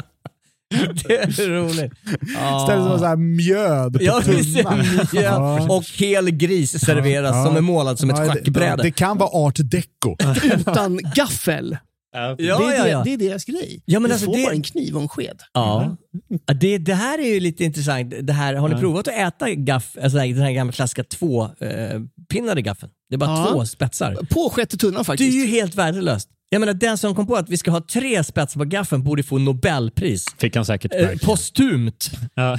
[1.07, 1.91] Det är roligt.
[2.65, 7.35] Ställs som så här mjöd på Ja, visst är det mjöd och hel gris serveras
[7.35, 7.45] Ja.
[7.45, 8.83] som är målad som ett Ja, det- schackbräde.
[8.83, 10.15] Det kan vara art deco.
[10.43, 11.77] Utan gaffel.
[12.13, 12.35] Ja.
[12.37, 13.81] det, är Ja, ja, det- det är deras grej.
[13.85, 15.39] Ja, men du alltså får det- bara en kniv och en sked.
[15.53, 15.97] Ja.
[16.45, 18.13] Ja, Det, det här är ju lite intressant.
[18.21, 22.91] Det här, har ni provat att äta gaff, alltså den här gamla klassiska tvåpinnade gaffeln?
[23.11, 23.47] Det är bara Ja.
[23.53, 24.17] två spetsar.
[24.29, 25.35] På sjätte tunnan Det är faktiskt.
[25.37, 26.29] ju helt värdelöst.
[26.49, 29.23] Jag menar den som kom på att vi ska ha tre spetsar på gaffeln borde
[29.23, 30.25] få Nobelpris.
[30.37, 30.93] Fick han säkert.
[30.95, 32.11] Eh, postumt.
[32.35, 32.57] Ja.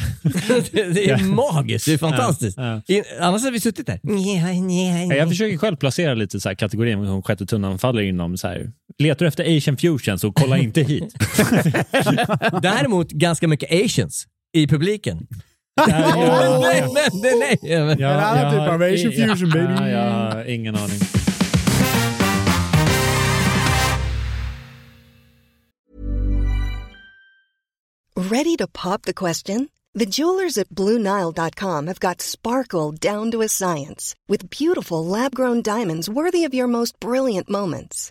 [0.73, 2.57] det, det är magiskt, det är fantastiskt.
[2.59, 4.01] Ja, I, annars hade vi suttit där.
[5.17, 8.37] Jag försöker själv placera lite så här kategorier som sjätte tunnan faller inom.
[8.37, 8.71] Så här.
[8.99, 11.15] Letar du efter Asian fusion så kolla inte hit.
[12.63, 15.27] Däremot ganska mycket asians i publiken.
[15.75, 17.59] Ja, nej, men, nej, nej.
[17.63, 19.91] Ja, En annan typ av Asian fusion, baby.
[19.91, 20.99] Jag har ingen aning.
[28.17, 29.69] Ready to pop the question?
[29.95, 35.61] The jewelers at BlueNile.com have got sparkle down to a science with beautiful lab grown
[35.63, 38.11] diamonds worthy of your most brilliant moments.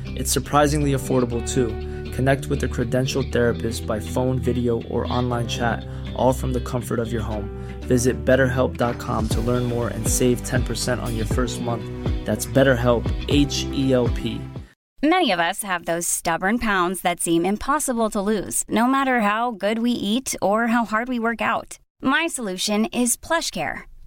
[0.15, 1.69] It's surprisingly affordable too.
[2.11, 6.99] Connect with a credentialed therapist by phone, video, or online chat, all from the comfort
[6.99, 7.49] of your home.
[7.81, 11.83] Visit betterhelp.com to learn more and save 10% on your first month.
[12.25, 14.41] That's BetterHelp, H E L P.
[15.03, 19.49] Many of us have those stubborn pounds that seem impossible to lose, no matter how
[19.49, 21.79] good we eat or how hard we work out.
[22.03, 23.90] My solution is PlushCare.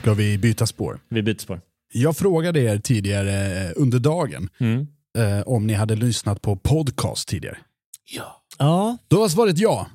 [0.00, 1.00] Ska vi byta spår?
[1.08, 1.60] Vi byter spår.
[1.92, 4.86] Jag frågade er tidigare eh, under dagen Mm.
[5.18, 7.58] eh, om ni hade lyssnat på podcast tidigare.
[8.58, 9.86] Ja, Då var svaret ja.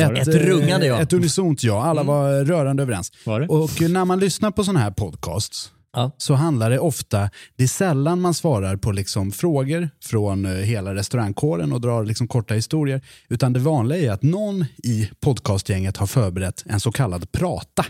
[0.00, 1.00] Ett eh, rungande ja.
[1.00, 1.82] Ett unisont ja.
[1.84, 3.12] Alla var rörande överens.
[3.26, 3.46] Var det?
[3.46, 6.10] Och när man lyssnar på sådana här podcasts Ja.
[6.18, 10.94] så handlar det ofta, det är sällan man svarar på liksom frågor från eh, hela
[10.94, 13.00] restaurangkåren och drar liksom korta historier.
[13.28, 17.84] Utan det vanliga är att någon i podcastgänget har förberett en så kallad prata.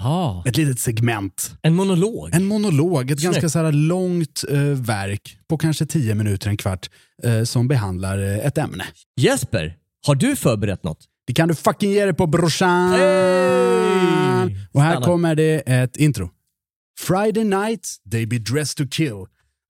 [0.00, 1.54] Ah, Ett litet segment.
[1.62, 2.30] en monolog.
[2.34, 3.32] En monolog, ett Snyggt.
[3.34, 6.90] ganska så här långt eh, verk på kanske tio minuter, en kvart,
[7.22, 8.84] eh, som behandlar eh, ett ämne.
[9.20, 10.98] Jesper, har du förberett något?
[11.26, 12.90] Det kan du fucking ge dig på brorsan!
[12.92, 14.56] Hey!
[14.72, 15.06] Och här Stanna.
[15.06, 16.30] kommer det ett intro.
[17.00, 19.24] Friday night, they be dressed to kill.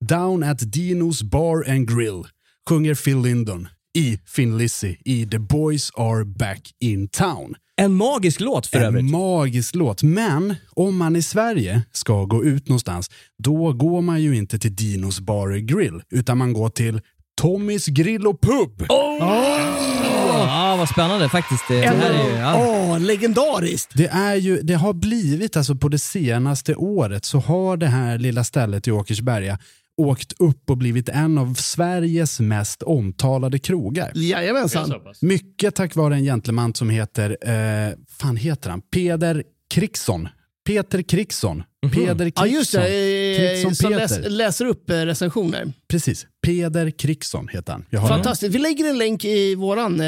[0.04, 2.22] Down at Dinos bar and grill.
[2.68, 7.54] Sjunger Phil Lindon i Finn Lizzy i The Boys Are Back in Town.
[7.80, 9.10] En magisk låt för en övrigt.
[9.10, 10.02] magisk låt.
[10.02, 14.76] Men om man i Sverige ska gå ut någonstans, då går man ju inte till
[14.76, 17.00] Dinos bar grill, utan man går till
[17.40, 18.86] Tommys grill och pub.
[18.88, 21.64] Ja, vad spännande faktiskt.
[21.68, 22.66] Det, det här är ju, ja.
[22.66, 23.92] Åh, legendariskt!
[23.94, 28.18] Det, är ju, det har blivit, alltså på det senaste året, så har det här
[28.18, 29.58] lilla stället i Åkersberga
[29.98, 34.12] åkt upp och blivit en av Sveriges mest omtalade krogar.
[34.14, 34.92] Jajamensan.
[35.20, 38.80] Mycket tack vare en gentleman som heter, eh, fan heter han?
[38.80, 40.28] Peder Kriksson.
[40.66, 41.62] Peter Kriksson.
[41.86, 42.82] Peder Ja, just Kriksson.
[42.82, 43.36] det.
[43.38, 45.72] Kriksson som läs, läser upp eh, recensioner.
[45.88, 46.26] Precis.
[46.46, 48.08] Peder Kriksson heter han.
[48.08, 48.54] Fantastiskt.
[48.54, 50.06] Vi lägger en länk i våran eh,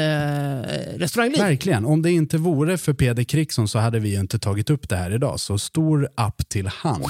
[0.95, 1.43] restauranglink.
[1.43, 1.85] Verkligen.
[1.85, 5.13] Om det inte vore för Peder Kriksson så hade vi inte tagit upp det här
[5.13, 5.39] idag.
[5.39, 7.03] Så stor app till han.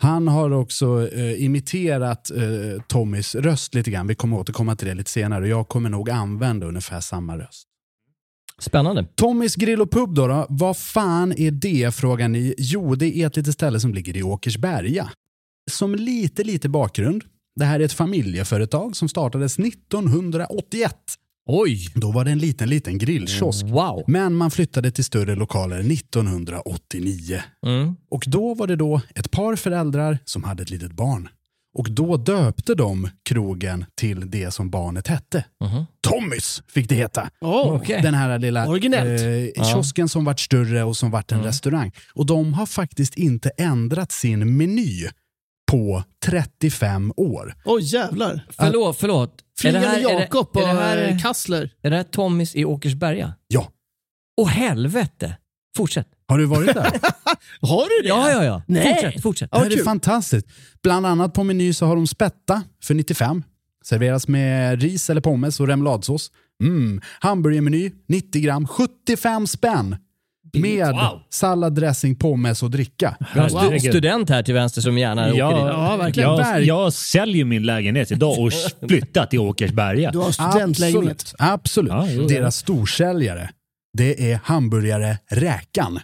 [0.00, 4.06] Han har också eh, imiterat eh, Tommys röst lite grann.
[4.06, 7.68] Vi kommer återkomma till det lite senare och jag kommer nog använda ungefär samma röst.
[8.62, 9.06] Spännande.
[9.14, 10.46] Tommys grill och pub då, då?
[10.48, 12.54] Vad fan är det frågar ni?
[12.58, 15.10] Jo, det är ett litet ställe som ligger i Åkersberga.
[15.70, 17.24] Som lite, lite bakgrund.
[17.56, 20.96] Det här är ett familjeföretag som startades 1981.
[21.46, 21.88] Oj!
[21.94, 23.66] Då var det en liten, liten grillkiosk.
[23.66, 24.04] Wow.
[24.06, 27.42] Men man flyttade till större lokaler 1989.
[27.66, 27.96] Mm.
[28.10, 31.28] Och då var det då ett par föräldrar som hade ett litet barn.
[31.74, 35.44] Och då döpte de krogen till det som barnet hette.
[35.64, 35.84] Mhm.
[36.00, 37.30] Tommys fick det heta.
[37.40, 38.02] Oh, Okej.
[38.02, 39.56] Den här lilla Originellt.
[39.58, 41.92] eh, kiosken som vart större och som vart en restaurang.
[42.14, 45.08] Och de har faktiskt inte ändrat sin meny
[45.70, 47.54] på 35 år.
[47.64, 48.46] Oj jävlar.
[48.50, 49.34] Förlåt, förlåt.
[49.64, 51.70] Är det här- är Jakob är och det här- eh, Kassler.
[51.82, 53.34] Är det här Tommys i Åkersberga?
[53.48, 53.68] Ja.
[54.40, 55.36] Åh helvete!
[55.76, 56.08] Fortsätt.
[56.32, 56.84] Har du varit där?
[57.60, 58.08] Har du det?
[58.08, 58.62] Ja, ja, ja.
[58.66, 58.94] Nej.
[59.02, 59.50] Fortsätt, fortsätt.
[59.52, 60.46] Det här är fantastiskt.
[60.82, 63.42] Bland annat på meny så har de spätta för 95.
[63.84, 66.30] Serveras med ris eller pommes och remouladsås.
[66.62, 67.00] Mm.
[67.20, 69.96] Hamburgermeny 90 gram, 75 spänn.
[70.54, 70.94] Med
[71.30, 73.16] sallad, dressing, pommes och dricka.
[73.34, 73.78] Vi har en stu- Wow.
[73.78, 75.38] student här till vänster som gärna åker dit.
[75.40, 76.28] Ja, verkligen.
[76.30, 78.52] Jag, jag säljer min lägenhet idag och
[78.88, 80.10] flyttat till Åkersberga.
[80.10, 81.34] Du har studentlägenhet.
[81.38, 81.52] Absolut.
[81.52, 81.92] Absolut.
[81.92, 82.28] Ja, jo, ja.
[82.28, 83.50] Deras storsäljare,
[83.98, 86.00] det är hamburgare Räkan.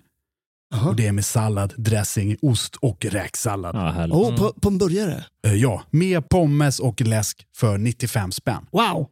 [0.86, 3.76] Och det är med sallad, dressing, ost och räksallad.
[3.76, 4.06] Ja.
[4.06, 5.24] Oh, på, på en burgare?
[5.46, 8.66] Eh, Ja, med pommes och läsk för 95 spänn.
[8.72, 9.06] Wow.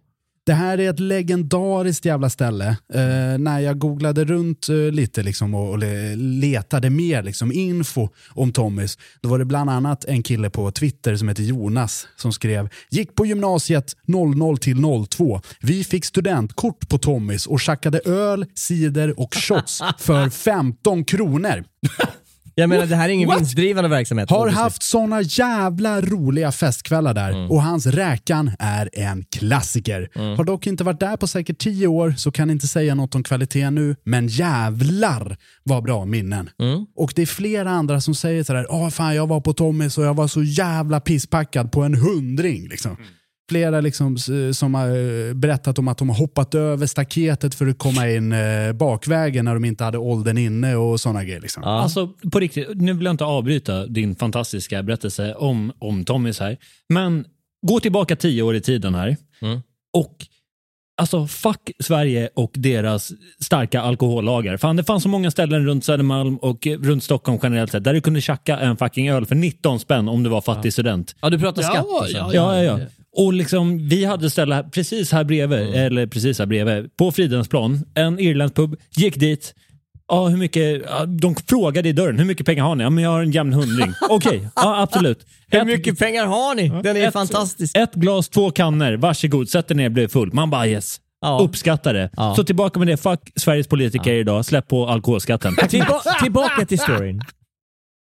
[0.47, 2.69] Det här är ett legendariskt jävla ställe.
[2.95, 5.79] Eh, när jag googlade runt eh, lite liksom, och, och
[6.17, 11.17] letade mer liksom, info om Tommys, då var det bland annat en kille på Twitter
[11.17, 14.77] som heter Jonas som skrev “Gick på gymnasiet 00 till
[15.11, 15.41] 02.
[15.61, 21.65] Vi fick studentkort på Tommys och tjackade öl, cider och shots för 15 kronor.
[22.59, 24.31] Jag menar, det här är ingen vinstdrivande verksamhet.
[24.31, 24.63] Har obviously.
[24.63, 30.09] haft såna jävla roliga festkvällar där och hans räkan är en klassiker.
[30.37, 33.23] Har dock inte varit där på säkert tio år så kan inte säga något om
[33.23, 36.51] kvalitet nu, men jävlar vad bra minnen.
[36.97, 40.05] Och det är flera andra som säger sådär, åh fan jag var på Tommys och
[40.05, 42.69] jag var så jävla pisspackad på en hundring.
[42.69, 42.97] Liksom.
[43.49, 44.17] Flera liksom,
[44.53, 48.33] som har eh, berättat om att de har hoppat över staketet för att komma in
[48.33, 51.41] eh, bakvägen när de inte hade åldern inne och sådana grejer.
[51.41, 51.63] Liksom.
[51.67, 51.81] Ja.
[51.81, 56.57] Alltså på riktigt, nu vill jag inte avbryta din fantastiska berättelse om, om Tommys här.
[56.89, 57.25] Men
[57.67, 59.17] gå tillbaka tio år i tiden här.
[59.43, 59.61] Mm.
[59.93, 60.27] Och
[60.97, 64.57] alltså fuck Sverige och deras starka alkohollagar.
[64.57, 68.01] Fan det fanns så många ställen runt Södermalm och runt Stockholm generellt sett där du
[68.01, 71.17] kunde tjacka en fucking öl för 19 spänn om du var fattig student.
[71.21, 72.31] Ja, du pratar Ja, skatt ja, ja.
[72.35, 72.87] Ja, ja, ja.
[73.17, 77.85] Och liksom, vi hade ställe här, precis här bredvid, eller precis här bredvid, på Fridhemsplan,
[77.95, 79.55] en irlandspub, gick dit,
[80.09, 82.85] Ja, hur mycket, ja, de frågade i dörren, hur mycket pengar har ni?
[82.85, 83.93] Ja, men jag har en jämn hundring.
[84.11, 85.27] Okej, ja, absolut.
[85.51, 86.69] Hur Ett- mycket pengar har ni?
[86.83, 87.77] Den är ett- fantastisk.
[87.77, 90.33] Ett glas, två kannor, varsågod, sätt er ner, bli full.
[90.33, 91.01] Man bara yes.
[91.21, 91.39] Ja.
[91.43, 92.11] Uppskattar det.
[92.17, 92.35] Ja.
[92.37, 95.55] Så tillbaka med det, fuck Sveriges politiker idag, släpp på alkoholskatten.
[95.69, 97.21] Tillba- tillbaka till storyn.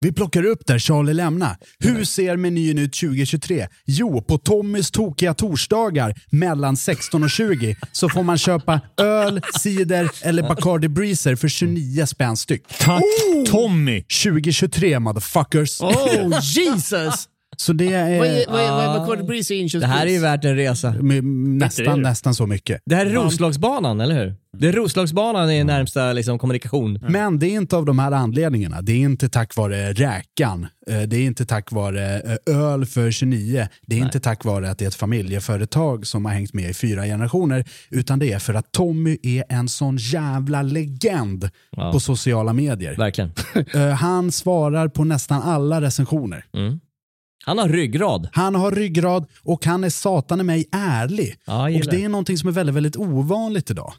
[0.04, 1.56] Vi plockar upp där Charlie lämnar.
[1.78, 3.68] Hur ser menyn ut 2023?
[3.86, 10.10] Jo, på Tommys tokiga torsdagar mellan 16 och 20 så får man köpa öl, cider
[10.22, 12.62] eller Bacardi Breezer för 29 spänn styck.
[12.80, 13.02] Tack
[13.50, 14.02] Tommy!
[14.02, 15.80] 2023 motherfuckers!
[15.80, 17.28] Oh Jesus!
[17.56, 18.84] Så det är, Vad är, vad är, vad
[19.30, 20.90] är i Det här är ju värt en resa.
[20.92, 22.80] med- nästan, nästan så mycket.
[22.86, 24.34] Det här är Roslagsbanan, eller hur?
[24.58, 26.98] Det är Roslagsbanan är närmsta liksom, kommunikation.
[27.08, 28.82] Men det är inte av de här anledningarna.
[28.82, 30.66] Det är inte tack vare räkan.
[30.90, 33.68] Eh, Det är inte tack vare eh, öl för 29.
[33.86, 36.74] Det är inte tack vare att det är ett familjeföretag som har hängt med i
[36.74, 37.64] fyra generationer.
[37.90, 41.92] Utan det är för att Tommy är en sån jävla legend Ja.
[41.92, 42.94] på sociala medier.
[42.96, 43.32] Verkligen.
[43.74, 46.44] Eh, Han svarar på nästan alla recensioner.
[47.44, 48.28] Han har ryggrad.
[48.32, 51.36] Han har ryggrad och han är satan i mig ärlig.
[51.44, 53.92] Ja, och det är någonting som är väldigt, väldigt ovanligt idag.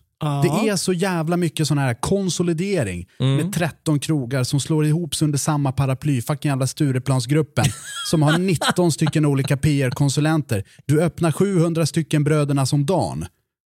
[0.43, 5.25] Det är så jävla mycket sån här konsolidering med 13 krogar som slår ihop sig
[5.25, 7.65] under samma paraply, fucking jävla Stureplansgruppen,
[8.09, 10.63] som har 19 stycken olika PR-konsulenter.
[10.85, 13.25] Du öppnar 700 stycken bröderna som dagen.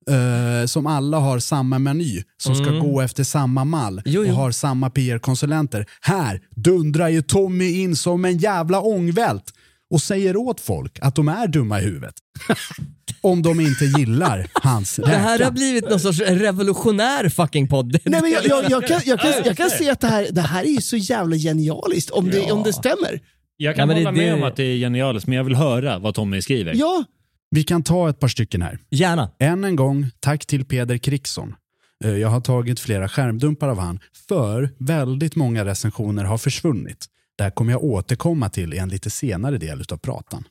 [0.10, 4.32] Eh, som alla har samma meny, som ska gå efter samma mall Jo, jo.
[4.32, 5.86] och har samma PR-konsulenter.
[6.02, 9.54] Här dundrar ju Tommy in som en jävla ångvält.
[9.92, 12.14] och säger åt folk att de är dumma i huvudet.
[13.22, 15.12] Om de inte gillar hans räka.
[15.12, 17.98] Det här har blivit någon sorts revolutionär fucking podd.
[18.06, 20.42] Nej, men jag, jag, jag, kan, jag, kan, jag kan se att det här, det
[20.42, 23.20] här är ju så jävla genialiskt om det, om det stämmer.
[23.58, 25.56] Jag kan Ja, hålla det- med det- om att det är genialiskt, men jag vill
[25.56, 26.74] höra vad Tommy skriver.
[26.76, 27.04] Ja,
[27.52, 28.80] Vi kan ta ett par stycken här.
[28.90, 29.32] Gärna.
[29.40, 31.56] Än en gång, tack till Peder Kriksson.
[32.04, 37.06] Eh, Jag har tagit flera skärmdumpar av han, för väldigt många recensioner har försvunnit.
[37.38, 40.44] Det här kommer jag återkomma till i en lite senare del av pratan.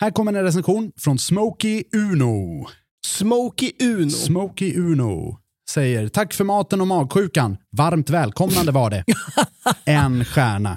[0.00, 2.66] Här kommer en recension från Smokey Uno.
[3.06, 4.10] Smokey Uno.
[4.10, 5.38] Smokey Uno
[5.70, 7.56] säger tack för maten och magsjukan.
[7.76, 9.04] Varmt välkomnande var det.
[9.84, 10.76] En stjärna.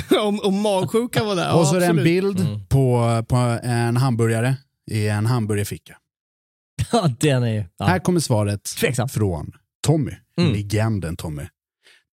[0.20, 1.58] om, om magsjuka var där.
[1.58, 4.54] och så är det en bild på, på en hamburgare
[4.90, 5.96] i en hamburgerficka.
[6.92, 7.64] Ja, den är ju...
[7.78, 7.86] Ja.
[7.86, 9.08] Här kommer svaret Tveksam.
[9.08, 9.52] från
[9.86, 10.12] Tommy.
[10.38, 10.52] Mm.
[10.52, 11.42] Legenden Tommy.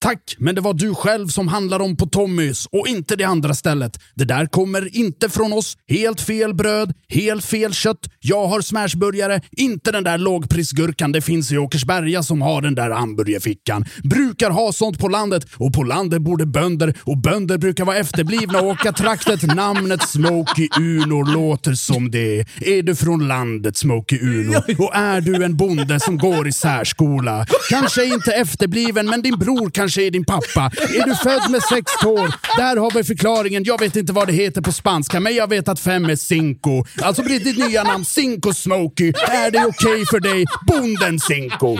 [0.04, 3.54] Tack, men det var du själv som handlade om på Tommys och inte det andra
[3.54, 4.00] stället.
[4.14, 5.76] Det där kommer inte från oss.
[5.88, 7.98] Helt fel bröd, helt fel kött.
[8.20, 12.90] Jag har smashburgare, inte den där lågprisgurkan det finns i Åkersberga som har den där
[12.90, 13.84] hamburgerfickan.
[14.02, 17.96] Brukar ha sånt på landet och på landet bor det bönder och bönder brukar vara
[17.96, 19.42] efterblivna och åka traktet.
[19.42, 22.40] Namnet Smokey Uno låter som det.
[22.60, 27.46] Är du från landet Smokey Uno och är du en bonde som går i särskola?
[27.70, 30.70] Kanske inte efterbliven men din bror kanske är din pappa.
[30.76, 32.56] Är du född med sex tår?
[32.56, 33.64] Där har vi förklaringen.
[33.64, 36.84] Jag vet inte vad det heter på spanska men jag vet att fem är cinco.
[37.02, 39.08] Alltså blir ditt nya namn Cinco Smokey.
[39.28, 40.44] Är det okej för dig?
[40.66, 41.78] Bonden Cinco.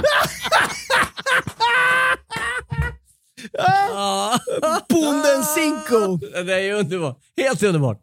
[4.88, 6.16] Bonden Cinco.
[6.46, 7.18] Det är underbart.
[7.36, 8.00] Helt underbart.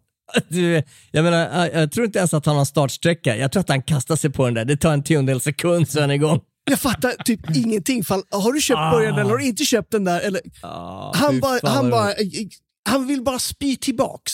[0.49, 3.38] Du, jag menar, jag, jag tror inte ens att han har startsträcka.
[3.38, 4.66] Jag tror att han kastar sig på den där.
[4.66, 6.39] Det tar en tiondel sekund så är han igång.
[6.64, 8.03] Jag fattar typ ingenting.
[8.03, 10.20] Fall, har du köpt burgaren eller har du inte köpt den där?
[10.22, 12.53] Eller, Ah, han, bara, han, bara, roligt.
[12.89, 14.34] han vill bara spy tillbaks.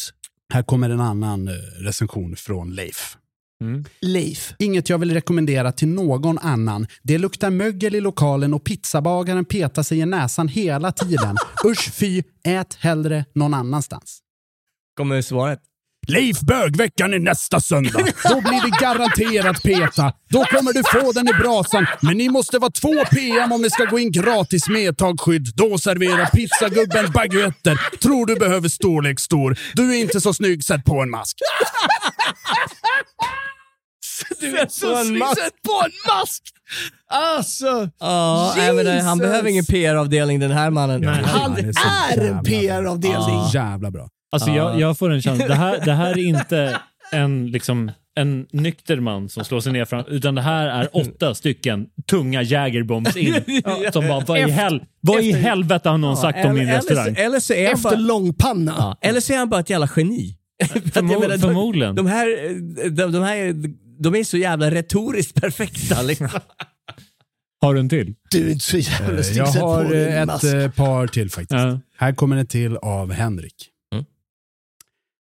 [0.53, 3.17] Här kommer en annan eh, recension från Leif.
[4.01, 4.53] Leif.
[4.59, 6.87] Inget jag vill rekommendera till någon annan.
[7.03, 11.35] Det luktar mögel i lokalen och pizzabagaren petar sig i näsan hela tiden.
[11.65, 14.19] Usch fy, ät hellre någon annanstans.
[14.97, 15.59] Kommer svaret.
[16.07, 17.99] Leif Bögveckan är nästa söndag.
[18.29, 20.13] Då blir det garanterat peta.
[20.29, 21.85] Då kommer du få den i brasan.
[22.01, 25.51] Men ni måste vara två PM om ni ska gå in gratis med medtagsskydd.
[25.55, 27.97] Då serverar pizzagubben baguetter.
[28.01, 29.57] Tror du behöver storlek stor.
[29.73, 31.35] Du är inte så snygg, sätt på en mask.
[34.39, 35.39] Du är så mask.
[35.39, 36.43] Sätt på en mask!
[37.11, 38.53] Alltså, Ja,
[38.83, 41.03] det- han behöver ingen PR-avdelning den här mannen.
[41.07, 42.43] han Han är är.
[42.43, 43.47] PR-avdelning.
[43.53, 44.07] Jävla bra.
[44.31, 46.79] Alltså jag, jag får en känsla, det här, det här är inte
[47.11, 51.35] en, liksom, en nykter man som slår sig ner fram, utan det här är åtta
[51.35, 53.33] stycken tunga jägerbombs in.
[53.93, 57.15] Som bara, vad i, hel, vad i helvete har någon sagt om min eller, restaurang?
[57.17, 58.73] eller, så är han Efter bara, långpanna.
[58.77, 60.37] ja, eller så är han bara ett jävla geni.
[60.67, 61.95] För att jag Förmo- menar, de- förmodligen.
[61.95, 62.27] De här,
[62.89, 63.53] de, de här
[64.03, 66.01] de är så jävla retoriskt perfekta.
[66.01, 66.29] Liksom.
[67.61, 68.13] Har du en till?
[68.31, 69.37] Du är inte så jävla snygg.
[69.37, 70.43] Jag Sätt på har eh, ett mask.
[70.43, 71.51] eh, par till faktiskt.
[71.61, 71.79] Ja.
[71.97, 73.55] Här kommer det till av Henrik.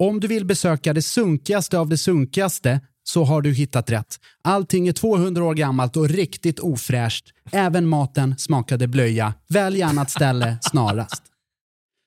[0.03, 4.19] Om du vill besöka det sunkigaste av det sunkigaste så har du hittat rätt.
[4.43, 7.25] Allting är 200 år gammalt och riktigt ofräscht.
[7.51, 9.33] Även maten smakade blöja.
[9.49, 11.23] Välj annat ställe snarast.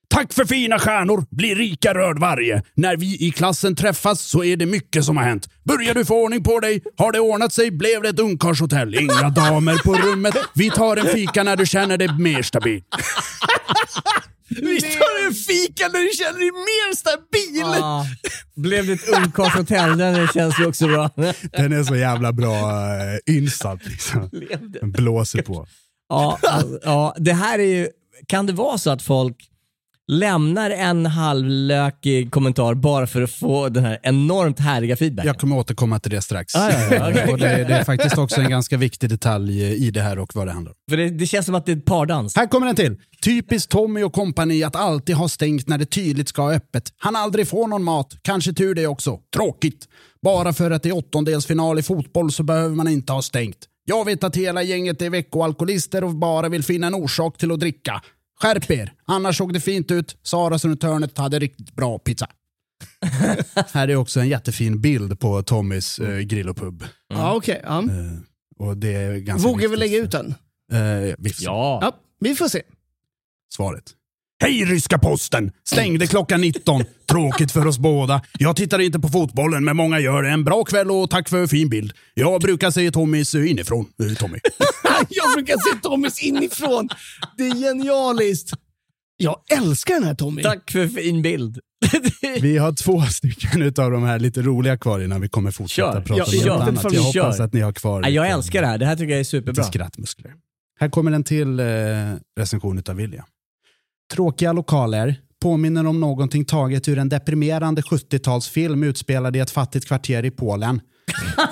[0.09, 1.25] Tack för fina stjärnor!
[1.31, 2.63] Bli rika rörd varje.
[2.75, 5.49] När vi i klassen träffas så är det mycket som har hänt.
[5.65, 6.83] Börjar du få ordning på dig?
[6.97, 7.71] Har det ordnat sig?
[7.71, 8.95] Blev det ett ungkarlshotell?
[8.95, 10.35] Inga damer på rummet.
[10.55, 12.83] Vi tar en fika när du känner dig mer stabil.
[14.61, 17.81] Vi tar en fika när du känner dig mer stabil.
[17.81, 18.07] Ja.
[18.55, 19.99] Blev det ett ungkarlshotell?
[19.99, 21.11] Den känns ju också bra.
[21.53, 24.31] Den är så jävla bra uh, insatt liksom.
[24.81, 25.67] Den blåser på.
[26.09, 27.89] Ja, alltså, ja, det här är ju,
[28.27, 29.37] kan det vara så att folk
[30.09, 35.27] lämnar en halvlökig kommentar bara för att få den här enormt härliga feedbacken?
[35.27, 36.55] Jag kommer återkomma till det strax.
[36.55, 37.33] Ah, ja, ja, okej.
[37.33, 40.47] och det, det är faktiskt också en ganska viktig detalj i det här och vad
[40.47, 40.77] det handlar om.
[40.91, 42.37] För det, det känns som att det är ett pardans.
[42.37, 42.97] Här kommer en till.
[43.23, 46.93] Typiskt Tommy och kompani att alltid ha stängt när det tydligt ska ha öppet.
[46.99, 48.17] Han aldrig får någon mat.
[48.23, 49.19] Kanske tur det också.
[49.37, 49.89] Tråkigt.
[50.23, 53.59] Bara för att det är åttondelsfinal i fotboll så behöver man inte ha stängt.
[53.85, 57.61] Jag vet att hela gänget är veckoalkoholister och bara vill finna en orsak till att
[57.61, 58.03] dricka.
[58.43, 60.17] Skärp er, annars såg det fint ut.
[60.23, 62.27] Saras runt hörnet hade riktigt bra pizza.
[63.73, 66.85] Här är också en jättefin bild på Tommys eh, grill och pub.
[67.09, 67.61] Ja, okej.
[67.65, 67.79] ja.
[67.83, 67.87] Eh,
[68.59, 69.79] och det är ganska Vågar vi viktigt.
[69.79, 70.35] lägga ut den?
[70.73, 71.45] Eh, vi får se.
[71.45, 71.79] Ja.
[71.83, 72.63] Ja, vi får se.
[73.55, 73.85] Svaret.
[74.43, 75.53] Hej ryska posten!
[75.65, 76.85] Stängde klockan 19.
[77.11, 78.23] Tråkigt för oss båda.
[78.39, 80.29] Jag tittar inte på fotbollen, men många gör det.
[80.31, 81.93] En bra kväll och tack för fin bild.
[82.15, 83.87] Jag brukar se Tommys inifrån.
[84.03, 84.39] Eh, Tommy.
[85.09, 86.89] Jag brukar se Tommys inifrån.
[87.37, 88.53] Det är genialiskt.
[89.17, 90.43] Jag älskar den här Tommy.
[90.43, 91.59] Tack för fin bild.
[92.41, 96.01] Vi har två stycken utav de här lite roliga kvar innan vi kommer fortsätta Kör.
[96.01, 96.91] prata Ja, om något kör.
[96.91, 96.93] annat.
[97.15, 98.79] Jag hoppas att ni har kvar Ja, jag älskar det här.
[98.79, 99.65] Det här tycker jag är lite superbra.
[99.65, 100.33] skrattmuskler.
[100.81, 101.67] Här kommer en till eh,
[102.41, 103.25] recension utav William.
[104.13, 110.25] Tråkiga lokaler påminner om någonting taget ur en deprimerande 70-talsfilm utspelad i ett fattigt kvarter
[110.25, 110.81] i Polen.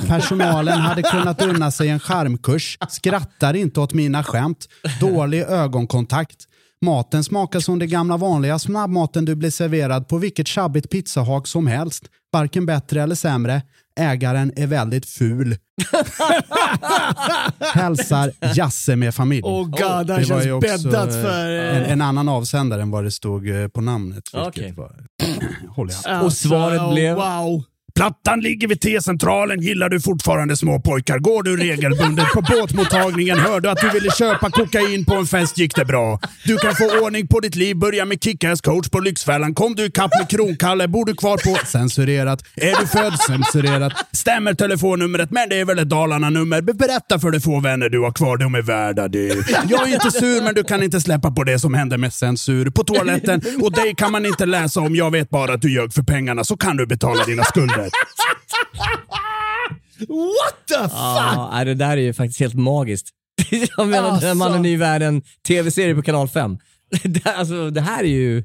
[0.06, 4.68] Personalen hade kunnat unna sig en charmkurs, skrattar inte åt mina skämt,
[5.00, 6.36] dålig ögonkontakt.
[6.80, 11.66] Maten smakar som det gamla vanliga snabbmaten du blir serverad på vilket tjabbigt pizzahak som
[11.66, 12.04] helst.
[12.32, 13.62] Varken bättre eller sämre.
[13.96, 15.56] Ägaren är väldigt ful.
[17.74, 19.42] Hälsar Jasse med familj.
[19.44, 21.48] Oh god, det var känns ju också, bäddat för...
[21.48, 24.24] En, en annan avsändare än vad det stod eh, på namnet.
[24.32, 24.72] Okej.
[24.72, 24.92] var,
[25.68, 26.12] håller jag.
[26.12, 27.16] Alltså, Och svaret blev?
[27.16, 27.64] Wow.
[27.94, 29.60] Plattan ligger vid T-centralen.
[29.60, 31.18] Gillar du fortfarande små pojkar?
[31.18, 33.38] Går du regelbundet på båtmottagningen?
[33.38, 35.58] Hörde att du ville köpa kokain på en fest?
[35.58, 36.20] Gick det bra?
[36.44, 37.76] Du kan få ordning på ditt liv.
[37.76, 39.54] Börja med Kickass coach på Lyxfällan.
[39.54, 40.88] Kom du ikapp med Kronkalle?
[40.88, 42.44] Bor du kvar på censurerat?
[42.56, 43.92] Är du född censurerat?
[44.12, 45.30] Stämmer telefonnumret?
[45.30, 46.62] Men det är väl ett Dalarna-nummer?
[46.62, 48.36] Berätta för de få vänner du har kvar.
[48.36, 49.48] De är värda det.
[49.68, 52.70] Jag är inte sur, men du kan inte släppa på det som hände med censur
[52.70, 53.42] på toaletten.
[53.62, 54.96] Och dig kan man inte läsa om.
[54.96, 57.79] Jag vet bara att du ljög för pengarna, så kan du betala dina skulder.
[60.08, 60.92] What the fuck?
[61.52, 63.08] Ja, det där är ju faktiskt helt magiskt.
[63.76, 66.58] Jag menar, den här mannen är ju värd en tv-serie på kanal 5.
[67.04, 68.44] Det, här- alltså, det här är ju...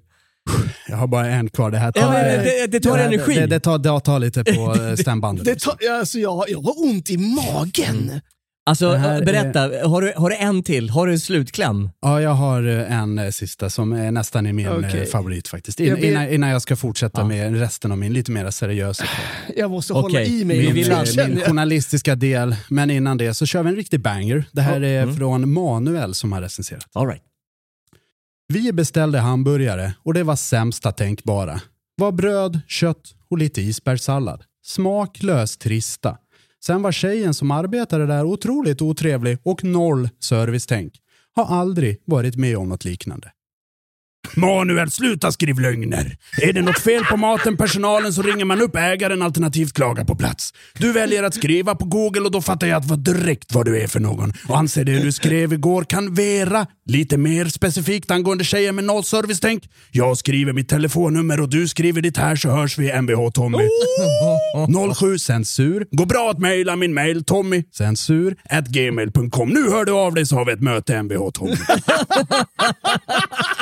[0.87, 1.71] Jag har bara en kvar.
[1.71, 3.35] Det här tar, Ja, det- det- det tar energi.
[3.35, 5.45] Det, det, tar, det tar lite på eh, stämbandet.
[5.45, 8.21] Det tar, alltså jag, jag har ont i magen.
[8.67, 9.59] Alltså, här är- berätta,
[9.89, 10.89] har, du, har du en till?
[10.89, 11.89] Har du en slutkläm?
[12.01, 15.79] Ja, jag har eh, en eh, sista som är nästan är min eh, favorit faktiskt.
[15.79, 19.03] In, Jag ber- innan, innan jag ska fortsätta med resten av min lite mer seriösa
[19.57, 20.57] Jag måste hålla Okej, i mig.
[20.65, 22.55] min, vill alltså- min journalistiska del.
[22.69, 24.45] Men innan det så kör vi en riktig banger.
[24.51, 26.87] Det här är från Manuel som har recenserat.
[26.93, 27.23] All right.
[28.53, 31.61] Vi beställde hamburgare och det var sämsta tänkbara.
[31.97, 34.43] Var bröd, kött och lite isbergssallad.
[34.65, 36.17] Smaklöst trista.
[36.65, 40.93] Sen var tjejen som arbetade där otroligt otrevlig och noll servicetänk.
[41.35, 43.31] Har aldrig varit med om något liknande.
[44.33, 46.17] Manuel, sluta skriv lögner.
[46.41, 50.15] Är det något fel på maten, personalen, så ringer man upp ägaren alternativt klagar på
[50.15, 50.53] plats.
[50.73, 53.81] Du väljer att skriva på Google och då fattar jag att vad direkt vad du
[53.81, 54.33] är för någon.
[54.47, 59.03] Och anser det du skrev igår kan vara lite mer specifikt angående tjejen med noll
[59.03, 59.69] servicetänk.
[59.91, 63.57] Jag skriver mitt telefonnummer och du skriver ditt här så hörs vi Mvh Tommy.
[64.95, 65.85] 07 censur.
[65.91, 69.49] Går bra att mejla min mail Tommy censur at gmail.com.
[69.49, 71.55] Nu hör du av dig så har vi ett möte Mvh Tommy.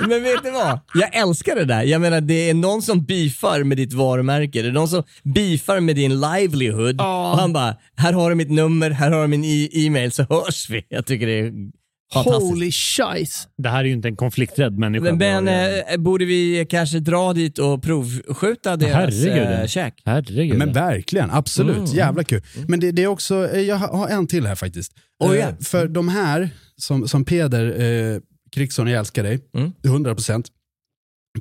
[0.08, 0.80] Men vet du vad?
[0.94, 1.82] Jag älskar det där.
[1.82, 4.62] Jag menar, det är någon som beefar med ditt varumärke.
[4.62, 6.94] Det är någon som beefar med din livelihood.
[6.98, 7.32] Ja.
[7.32, 10.22] Och han bara, här har du mitt nummer, här har du min e- e-mail så
[10.22, 10.86] hörs vi.
[10.88, 11.52] Jag tycker det är
[12.14, 12.50] fantastiskt.
[12.50, 13.48] Holy shice.
[13.58, 15.12] Det här är ju inte en konflikträdd människa.
[15.12, 15.48] Men, men
[15.92, 18.94] eh, borde vi kanske dra dit och provskjuta deras
[19.24, 19.60] Herregud.
[19.60, 19.94] eh, käk?
[20.04, 20.58] Herregud.
[20.58, 21.76] Men verkligen, absolut.
[21.76, 21.90] Mm.
[21.96, 22.42] Jävla kul.
[22.68, 24.92] Men det, det är också, eh, jag har en till här faktiskt.
[25.24, 25.46] Eh, ja.
[25.64, 28.20] För de här, som, som Peder eh,
[28.52, 29.72] Krigsson, jag älskar dig, Mm.
[29.82, 30.44] 100%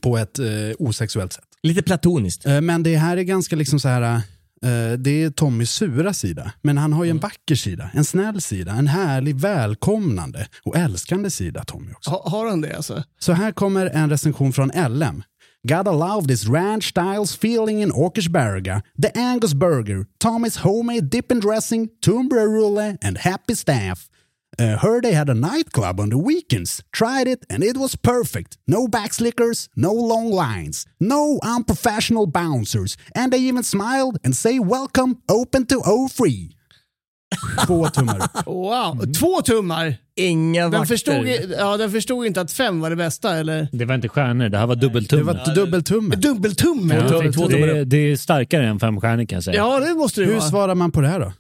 [0.02, 0.46] på ett eh,
[0.80, 1.44] osexuellt sätt.
[1.64, 2.46] Lite platoniskt.
[2.46, 6.52] Eh, men det här är ganska liksom så här, eh, det är Tommys sura sida.
[6.62, 7.22] Men han har ju en Mm.
[7.22, 12.10] vacker sida, en snäll sida, en härlig, välkomnande och älskande sida Tommy också.
[12.10, 13.04] Ha, har han det alltså?
[13.20, 15.24] Så här kommer en recension från LM.
[15.68, 18.82] Gotta love this ranch styles feeling in Åkersberga.
[19.02, 24.08] The Angus Burger, Tommy's homemade dip and dressing, tumbler rulle and happy staff.
[24.60, 26.82] Uh, heard they had a nightclub on the weekends.
[26.98, 28.58] Tried it and it was perfect.
[28.68, 32.98] No backslickers, no long lines, no unprofessional bouncers.
[33.16, 36.56] And they even smiled and say welcome, open to O free.
[37.68, 38.30] Två tummar.
[38.46, 39.14] Wow.
[39.20, 39.96] Två tummar.
[40.16, 40.86] Inga Den vakter.
[40.86, 41.28] förstod,
[41.60, 43.68] ja, den förstod inte att fem var det bästa, eller?
[43.72, 45.22] Det var inte stjärnor, det här var dubbeltumme.
[45.34, 46.16] Det var dubbeltumme.
[46.16, 46.96] Dubbeltumme.
[46.96, 49.58] Ja, det, det är starkare än fem stjärnor kan jag säga.
[49.58, 50.50] Ja, det måste det Hur vara.
[50.50, 51.34] svarar man på det här då?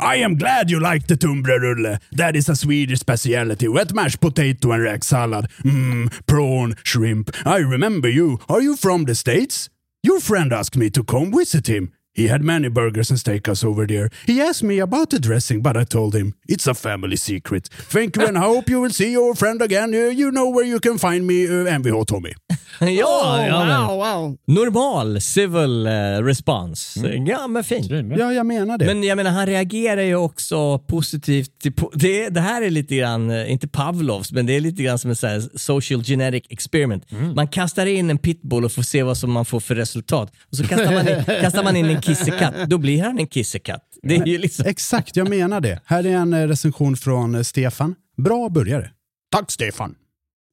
[0.00, 1.98] I am glad you like the tumbrerulle.
[2.12, 3.66] That is a Swedish speciality.
[3.66, 5.46] Wet mashed potato and rack salad.
[5.64, 7.30] Mmm, prawn, shrimp.
[7.44, 8.38] I remember you.
[8.48, 9.68] Are you from the States?
[10.04, 11.92] Your friend asked me to come visit him.
[12.14, 14.08] He had many burgers and steakhouse over there.
[14.26, 17.68] He asked me about the dressing, but I told him it's a family secret.
[17.68, 19.94] Thank you and I hope you will see your friend again.
[19.94, 22.34] Uh, you know where you can find me, uh, Mvh Tommy.
[22.86, 24.36] ja, Oh, ja, wow, wow.
[24.46, 27.00] Normal civil eh, response.
[27.26, 27.90] Ja, men fint.
[28.18, 28.86] Ja, jag menar det.
[28.86, 31.60] Men jag menar, han reagerar ju också positivt.
[31.60, 34.82] Till, po- det, det här är lite grann, eh, inte Pavlovs, men det är lite
[34.82, 37.04] grann som här social genetic experiment.
[37.34, 40.32] Man kastar in en pitbull och får se vad som man får för resultat.
[40.50, 43.84] Och så kastar man in, kastar man in en kissekatt, då blir han en kissekatt.
[44.02, 44.66] Det är ju liksom...
[44.66, 45.80] Exakt, jag menar det.
[45.84, 47.94] Här är en eh, recension från Stefan.
[48.16, 48.90] Bra börjare.
[49.32, 49.94] Tack Stefan.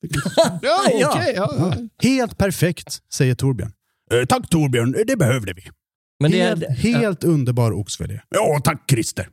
[0.62, 1.34] Ja, okej.
[1.36, 1.50] Ja.
[1.60, 1.74] ja.
[1.76, 1.76] ja.
[2.10, 3.72] Helt perfekt, säger Torbjörn.
[4.12, 5.62] Eh, tack Torbjörn, det behövde vi.
[6.20, 8.20] Men det, helt, helt underbar oxfilé.
[8.30, 9.30] Ja, tack Christer.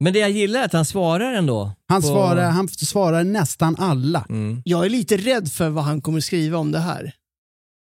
[0.00, 1.72] men det jag gillar är att han svarar ändå.
[1.88, 4.26] Han, på- svarar, han svarar nästan alla.
[4.28, 4.62] Mm.
[4.64, 7.12] Jag är lite rädd för vad han kommer skriva om det här.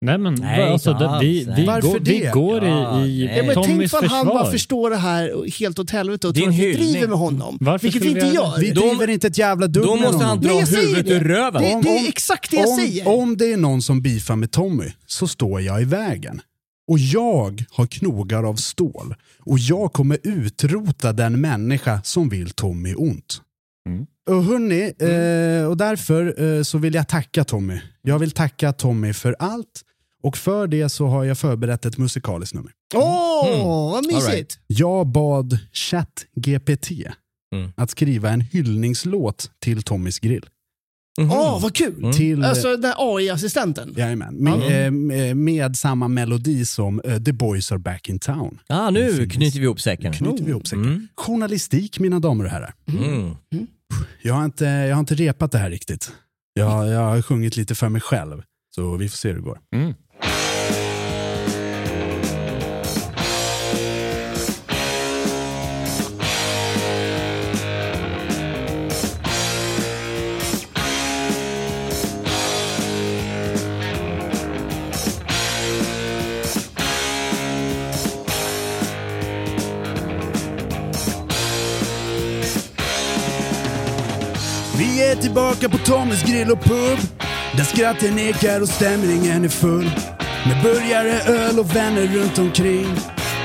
[0.03, 1.66] Nej, men Nej, alltså, det, vi, vi, nej.
[1.66, 2.30] Varför går, vi det?
[2.32, 3.36] går Ja, i, i nej.
[3.36, 4.53] Ja, men tänk Tommys för han bara försvar.
[4.53, 7.59] förstår det här helt åt helvete och tror att vi driver med honom.
[7.61, 8.32] Varför vilket vi inte gör.
[8.34, 10.44] göra Vi Då- driver inte ett jävla dugg Då med måste han honom.
[10.44, 11.12] dra Nej, jag säger huvudet det.
[11.14, 11.62] ur röven.
[11.62, 13.09] Det, det är exakt det jag om, säger.
[13.09, 16.40] Om det är någon som beefar med Tommy så står jag i vägen.
[16.90, 19.14] Och jag har knogar av stål.
[19.40, 23.40] Och jag kommer utrota den människa som vill Tommy ont.
[23.88, 24.07] Mm.
[24.30, 27.80] Och hörni, eh, och därför eh, så vill jag tacka Tommy.
[28.03, 29.82] Jag vill tacka Tommy för allt.
[30.23, 32.73] Och för det så har jag förberett ett musikaliskt nummer.
[32.95, 33.66] Åh, Mm.
[33.66, 34.29] vad mysigt.
[34.33, 34.59] Right.
[34.66, 36.91] Jag bad ChatGPT
[37.55, 37.73] Mm.
[37.77, 40.47] att skriva en hyllningslåt till Tommys grill.
[41.21, 41.31] Mhm.
[41.33, 41.95] Åh, vad kul.
[41.99, 42.12] Mm.
[42.12, 43.95] Till, Alltså den AI-assistenten.
[43.97, 44.87] Jajamän, med,
[45.29, 48.59] eh, med, samma melodi som eh, The Boys Are Back in Town.
[48.68, 50.12] Ah, nu knyter vi ihop säcken.
[50.12, 50.85] Knyter vi ihop säcken.
[50.85, 51.09] Mm.
[51.14, 52.75] Journalistik mina damer och herrar.
[52.89, 53.35] Mm.
[54.23, 56.12] Jag har inte, jag har inte repat det här riktigt.
[56.53, 58.43] Jag, jag har sjungit lite för mig själv.
[58.75, 59.59] Så vi får se hur det går.
[85.31, 86.99] Tillbaka på Tommys grill och pub.
[87.57, 89.91] Där skratten ekar och stämningen är full.
[90.47, 92.97] Med burgare, öl och vänner runt omkring.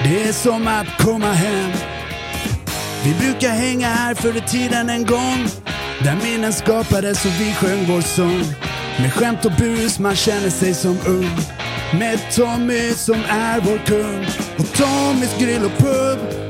[0.04, 1.72] Det är som att komma hem.
[3.04, 5.48] Vi brukar hänga här förr i tiden en gång.
[6.04, 8.44] Där minnen skapades och vi sjöng vår sång.
[9.00, 11.38] Med skämt och bus, man känner sig som ung.
[12.00, 14.26] Med Tommy som är vår kung.
[14.58, 16.45] Och Tommys grill och pub.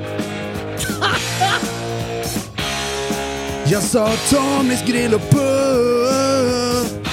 [3.67, 7.07] Jag sa Tommys grill och pub.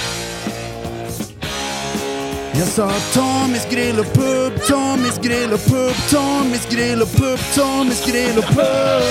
[2.53, 8.05] Jag sa Tommys grill och pub, Tommys grill och pub, Tommys grill och pub, Tommys
[8.05, 9.03] grill och pub.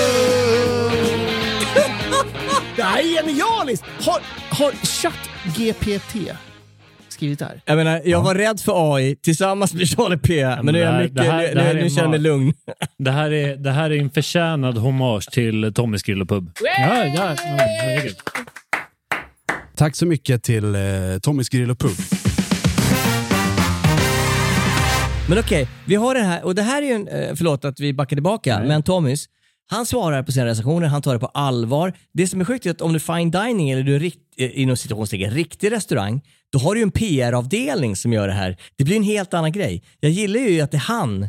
[2.75, 3.85] Det här är genialiskt!
[3.99, 6.15] Har, har ChatGPT
[7.13, 7.61] skrivit det här?
[7.65, 10.45] Jag menar, jag var rädd för AI tillsammans med Charlie P.
[10.63, 12.01] Men, nu, är det jag här- mycket, här- nu, det här nu, är nu känner
[12.01, 12.53] jag mig lugn.
[12.97, 16.51] Det här, är, det här är en förtjänad hommage till Tommys grill och pub.
[16.63, 18.09] Ja, ja, ja.
[19.75, 20.81] Tack så mycket till eh,
[21.21, 21.91] Tommys grill och pub.
[25.29, 27.79] Men okej, vi har det här, och det här är ju en, eh, förlåt att
[27.79, 29.25] vi backar tillbaka, men Tommys,
[29.71, 31.93] han svarar på sina recensioner, han tar det på allvar.
[32.13, 34.19] Det som är sjukt är att om du är fine dining eller du är rikt,
[34.37, 38.57] eh, inom situationstecken riktig restaurang, då har du ju en PR-avdelning som gör det här.
[38.75, 39.83] Det blir en helt annan grej.
[39.99, 41.23] Jag gillar ju att det är han,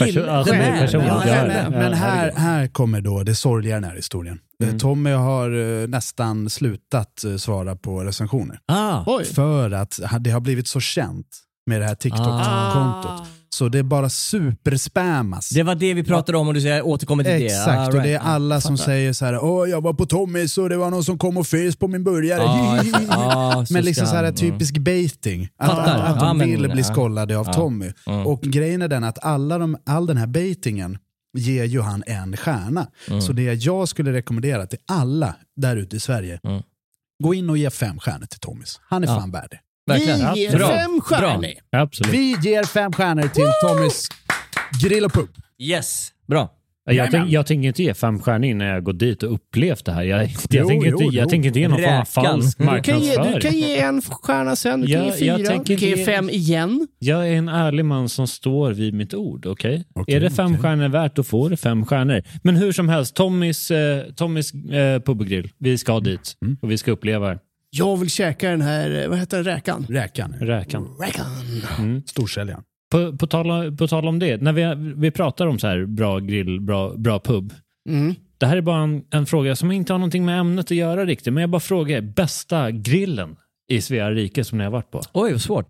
[0.00, 1.70] Perso- killen, alltså, personen, Ja, ja.
[1.70, 4.38] Men här, här kommer då det sorgliga i den här historien.
[4.64, 8.58] Eh, Tommy har eh, nästan slutat svara på recensioner.
[8.66, 9.04] Ah.
[9.34, 11.26] För att det har blivit så känt
[11.66, 13.28] med det här TikTok-kontot.
[13.50, 15.48] Så det är bara superspammas.
[15.48, 17.46] det var det vi pratade om och du säger återkommer till det.
[17.46, 18.22] Exakt, Ah, och det är right.
[18.24, 21.18] alla som säger så här, åh jag var på Tommys och det var någon som
[21.18, 22.42] kom och fes på min burgare.
[22.42, 22.82] Ah,
[23.56, 24.34] ah, men liksom så här mm.
[24.34, 25.48] typisk baiting.
[25.58, 25.98] Att, Fattar.
[26.04, 27.44] att, de men- vill bli skollade av.
[27.52, 27.92] Tommy.
[28.06, 28.26] Mm.
[28.26, 30.98] Och grejen är den att alla de, all den här baitingen
[31.38, 32.86] ger ju han en stjärna.
[33.08, 33.20] Mm.
[33.20, 36.62] Så det jag skulle rekommendera till alla där ute i Sverige, Mm.
[37.22, 38.80] gå in och ge fem stjärnor till Tommys.
[38.88, 39.58] Han är fan värd det.
[39.86, 40.34] Verkligen.
[40.34, 40.68] Vi ger Bra.
[40.68, 41.50] fem stjärnor.
[41.76, 42.14] Absolut.
[42.14, 44.08] Vi ger fem stjärnor till Tommys
[44.82, 45.28] grill och pub.
[45.58, 46.52] Yes, bra.
[46.90, 49.92] Jag, tänk, jag tänker inte ge fem stjärnor när jag går dit och upplevt det
[49.92, 50.02] här.
[50.02, 51.30] Jag, jag, Jo, tänker, jo, inte, jag jo.
[51.30, 53.34] tänker inte ge någon form av falsk Du kan, ge, marknadsföring.
[53.34, 56.30] du kan ge en stjärna sen, du kan ge jag fyra, du kan ge fem
[56.30, 56.88] igen.
[56.98, 59.46] Jag är en ärlig man som står vid mitt ord.
[59.46, 59.84] okej?
[59.94, 60.58] Okej, är det fem okej.
[60.58, 62.22] stjärnor värt, då får det fem stjärnor.
[62.42, 65.50] Men hur som helst, Tommys, eh, Tommys eh, pub och grill.
[65.58, 66.56] Vi ska dit Mm.
[66.62, 67.38] och vi ska uppleva det.
[67.70, 69.86] Jag vill käka den här, eh, vad heter den, räkan?
[69.88, 70.34] Räkan.
[70.40, 70.88] Räkan.
[71.00, 72.02] Räkan.
[72.06, 72.62] Storsäljaren.
[72.92, 76.18] På, på, tal, på tal om det, när vi, vi pratar om så här bra
[76.18, 77.52] grill, bra, bra pub.
[77.88, 78.14] Mm.
[78.38, 81.04] Det här är bara en, en fråga som inte har någonting med ämnet att göra
[81.06, 83.36] riktigt, men jag bara frågar, bästa grillen
[83.72, 85.02] i Svea rike som ni har varit på?
[85.12, 85.66] Oj, vad svårt.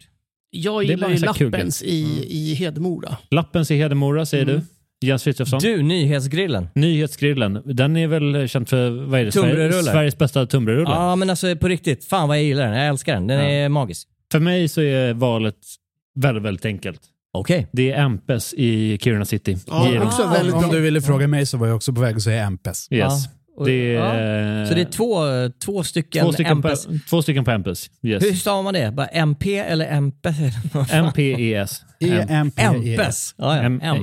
[0.51, 3.17] Jag Det är gillar ju Lappens i, i Hedemora.
[3.31, 4.57] Lappens i Hedemora säger Mm.
[4.57, 4.63] du?
[5.05, 5.59] Jens Frithiofsson?
[5.63, 6.69] Du, nyhetsgrillen.
[6.75, 9.33] Nyhetsgrillen, den är väl känd för vad är det.
[9.33, 10.91] Sveriges, Sveriges bästa tunnbrödsrulle?
[10.91, 12.05] Ja, men alltså på riktigt.
[12.05, 12.77] Fan vad jag gillar den.
[12.77, 13.27] Jag älskar den.
[13.27, 13.45] Den Ja.
[13.51, 14.09] är magisk.
[14.33, 15.57] För mig så är valet
[16.15, 17.01] väldigt, väldigt enkelt.
[17.33, 17.67] Okej.
[17.73, 19.57] Det är Empes i Kiruna City.
[19.67, 20.71] Ja, också väldigt Om bra.
[20.73, 22.89] du ville fråga mig så var jag också på väg att säga Empes.
[22.93, 23.05] Yes.
[23.25, 23.31] Ja.
[23.57, 24.67] Och, Det är, ja.
[24.67, 25.17] Så det är två,
[25.65, 26.87] två stycken, två stycken, på, MPs.
[27.11, 27.91] två stycken på Empes.
[28.03, 28.25] Yes.
[28.25, 28.91] Hur stavar man det?
[28.93, 30.29] Bara MP eller MP?
[30.93, 31.83] MPES.
[32.29, 32.55] Empes.
[32.59, 33.35] Empes.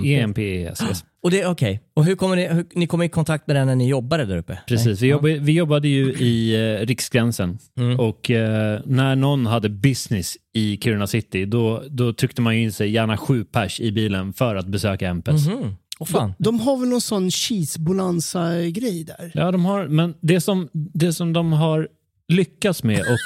[0.06, 1.04] EMPES.
[1.24, 1.82] Och det är okej.
[1.96, 4.38] Och hur kommer ni, hur, ni kom i kontakt med den när ni jobbade där
[4.38, 4.58] uppe?
[4.68, 8.00] Precis, vi, jobbade, vi jobbade ju i eh, Riksgränsen Mm.
[8.00, 12.72] och eh, när någon hade business i Kiruna city då, då tryckte man ju in
[12.72, 15.48] sig gärna sju pers i bilen för att besöka Empes.
[15.48, 15.76] Mhm.
[16.00, 16.34] Åh fan.
[16.40, 19.32] De har väl någon sån cheese bonanza-grej där?
[19.34, 21.88] Ja, de har, men det som, det som de har
[22.28, 23.18] lyckats med och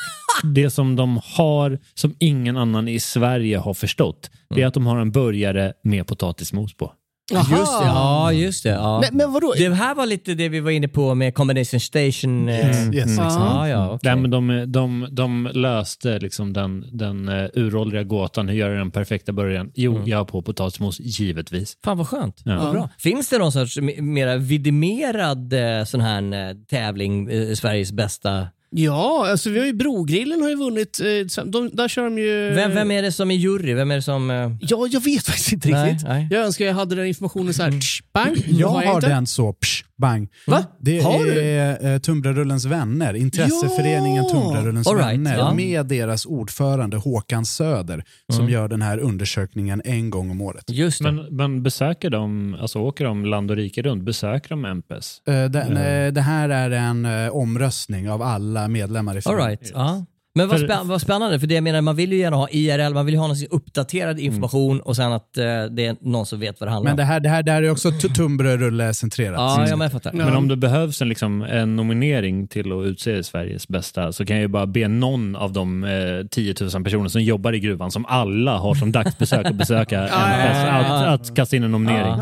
[0.54, 4.68] det som de har som ingen annan i Sverige har förstått, det är Mm.
[4.68, 6.94] att de har en burgare med potatismos på.
[7.32, 8.70] Just det, ja just det.
[8.70, 9.00] Ja.
[9.02, 9.54] Men, men vadå?
[9.58, 12.50] Det här var lite det vi var inne på med Combination Station.
[12.50, 14.00] eh, Yes, ja.
[14.04, 18.78] Nej, men de, de, de löste liksom den, den uh, uråldriga gåtan, hur gör jag
[18.78, 19.72] den perfekta början?
[19.76, 20.08] Jo, Mm.
[20.08, 21.78] jag har på potatismos, givetvis.
[21.84, 22.42] Fan vad skönt.
[22.46, 22.58] Ja.
[22.60, 22.90] Vad bra.
[23.00, 28.48] Finns det någon sorts me- mera vidimerad eh, sån här tävling, Sveriges bästa?
[28.70, 31.00] Ja, alltså vi har ju Brogrillen har ju vunnit.
[31.00, 32.50] eh, De, där kör de ju...
[32.54, 33.74] Vem, vem är det som är jury?
[33.74, 34.30] Vem är det som...
[34.32, 36.08] eh, Ja, jag vet faktiskt inte Nej, riktigt.
[36.08, 36.28] nej.
[36.32, 37.72] Jag önskar jag hade den informationen så här.
[37.72, 38.38] tsch, bang.
[38.48, 39.08] Jag har har inte.
[39.10, 40.30] den så psh, bang.
[40.48, 40.64] Va?
[40.80, 41.42] Det Har du?
[41.42, 44.30] är eh, Tumbrarullens vänner, intresseföreningen Ja!
[44.30, 45.54] Tumbrarullens right, vänner ja.
[45.54, 50.64] med deras ordförande Håkan Söder som gör den här undersökningen en gång om året.
[50.68, 51.12] Just det.
[51.12, 55.22] Men, men besöker de, alltså åker de land och rike runt, besöker de Empes?
[55.28, 59.50] Eh, det, eh, det här är en eh, omröstning av alla medlemmar i All föreningen.
[59.50, 59.72] right.
[59.76, 60.06] Ja.
[60.38, 62.50] Men vad, För- spä- vad spännande, för det jag menar, man vill ju gärna ha
[62.50, 66.26] IRL, man vill ju ha någon uppdaterad information och sen att eh, det är någon
[66.26, 67.08] som vet vad det handlar Men det om.
[67.10, 69.36] här, det här, det här är också t- Tumbrarulle-centrerat.
[69.40, 70.14] Ja, ja, men jag fattar.
[70.14, 74.36] Men om det behövs en, liksom, en nominering till att utse Sveriges bästa så kan
[74.36, 75.90] jag ju bara be någon av de eh,
[76.32, 80.58] 10 000 personer som jobbar i gruvan, som alla har som dagsbesök att besöka Empes,
[80.70, 82.14] att, att kasta in en nominering.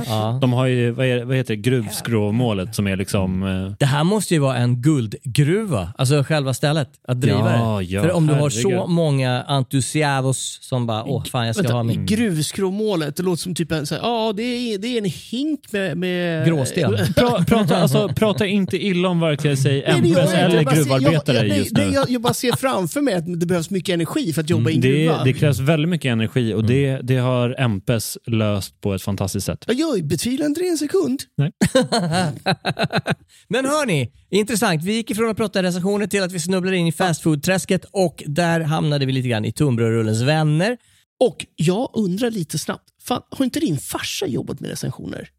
[0.42, 3.44] De har ju, vad, är, vad heter det, gruvskrovmålet som är liksom...
[3.44, 7.84] Eh, Det här måste ju vara en guldgruva, alltså själva stället, att driva Ja, det.
[7.86, 11.76] ja, För om du har så många entusiastos som bara, åh fan jag ska Vänta,
[11.76, 12.06] ha min...
[12.06, 15.72] Gruvskrovmålet, det låter som typ en, så här, ja, det, är, det är en hink
[15.72, 15.98] med...
[15.98, 16.98] med Gråsten.
[17.16, 20.22] pra, prata, alltså, prata inte illa om varken sig Nej, inte.
[20.22, 21.92] eller Jag bara ser- gruvarbetare jag, jag, just nej, nu.
[21.92, 24.70] nej, jag, jag bara ser framför mig att det behövs mycket energi för att jobba
[24.70, 25.24] i en Det, gruva.
[25.24, 29.66] det krävs väldigt mycket energi och det, det har Empes löst på ett fantastiskt sätt.
[29.68, 31.20] Jag betvivlar inte det en sekund.
[33.48, 34.84] Men hörni, intressant.
[34.84, 38.62] Vi gick ifrån att prata recensioner till att vi snubblade in i fastfood-träsket och där
[38.62, 40.78] hamnade vi lite grann i Tumbrarullens vänner.
[41.20, 45.30] Och jag undrar lite snabbt, fan, har inte din farsa jobbat med recensioner?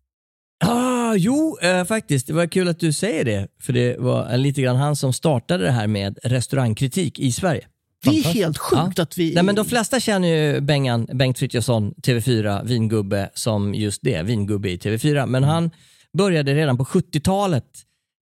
[0.64, 2.26] Ah, jo, eh, faktiskt.
[2.26, 3.49] Det var kul att du säger det.
[3.62, 7.66] För det var lite grann han som startade det här med restaurangkritik i Sverige.
[8.05, 9.34] Det är helt sjukt att vi...
[9.34, 14.70] Nej, men de flesta känner ju Bengan, Bengt Frithiofsson, TV4, vingubbe, som just det, vingubbe
[14.70, 15.26] i TV4.
[15.26, 15.70] Men han
[16.18, 17.64] började redan på 70-talet.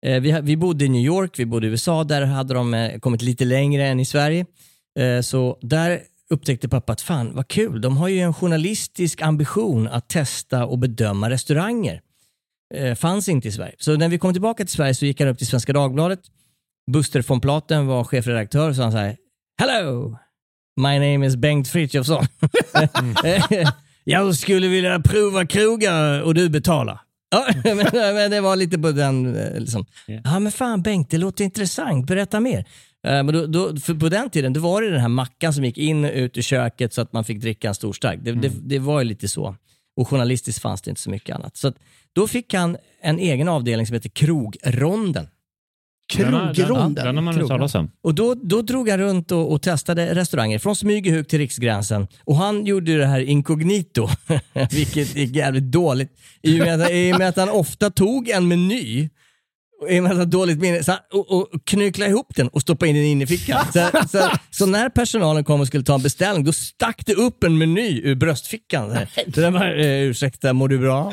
[0.04, 2.98] Eh, vi, vi bodde i New York, vi bodde i USA, där hade de eh,
[2.98, 4.46] kommit lite längre än i Sverige.
[4.98, 6.00] Eh, så där
[6.30, 10.78] upptäckte pappa att fan vad kul, de har ju en journalistisk ambition att testa och
[10.78, 12.00] bedöma restauranger.
[12.96, 13.74] Fanns inte i Sverige.
[13.78, 16.20] Så när vi kom tillbaka till Sverige så gick han upp till Svenska Dagbladet.
[16.92, 19.16] Buster von Platen var chefredaktör och sa han så här,
[19.60, 20.18] Hello!
[20.80, 22.26] My name is Bengt Frithiofsson.
[24.04, 27.03] Jag skulle vilja prova krogar och du betalar.
[27.34, 29.36] Ja, men, men det var lite på den...
[29.36, 29.86] eh, Liksom.
[30.24, 32.06] Ja men fan Bengt, det låter intressant.
[32.06, 32.58] Berätta mer.
[33.06, 35.64] Eh, Men då, då, för på den tiden då var det den här mackan som
[35.64, 38.18] gick in och ut ur köket så att man fick dricka en stor stark.
[38.22, 39.56] Det, det, det var ju lite så.
[39.96, 41.56] Och journalistiskt fanns det inte så mycket annat.
[41.56, 41.76] Så att,
[42.12, 45.26] då fick han en egen avdelning som heter Kroronden.
[46.06, 46.94] Krogronden.
[46.94, 47.90] Den, den har man hört talas om.
[48.02, 52.06] Och då, då drog han runt och, och testade restauranger från Smygehuk till Riksgränsen.
[52.24, 54.08] Och han gjorde det här inkognito,
[54.70, 56.10] vilket gick jävligt dåligt.
[56.42, 59.08] I och med att, i och med att han ofta tog en meny
[59.90, 63.04] med hade dåligt minne, så han, och, och knycklade ihop den och stoppade in den
[63.04, 63.64] in i fickan.
[63.72, 67.44] Så, så, så när personalen kom och skulle ta en beställning, då stack det upp
[67.44, 68.88] en meny ur bröstfickan.
[68.90, 69.08] Så här.
[69.34, 71.12] Så den var, eh, ursäkta, mår du bra?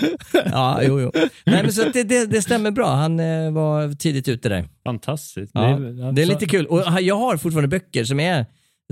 [0.52, 1.12] Ja, jo, jo.
[1.46, 2.96] Nej, men så det, det, det stämmer bra.
[2.96, 4.66] Han eh, var tidigt ute där.
[4.86, 5.52] Fantastiskt.
[5.54, 6.66] Ja, är- det är lite kul.
[6.66, 8.46] Och jag har fortfarande böcker som är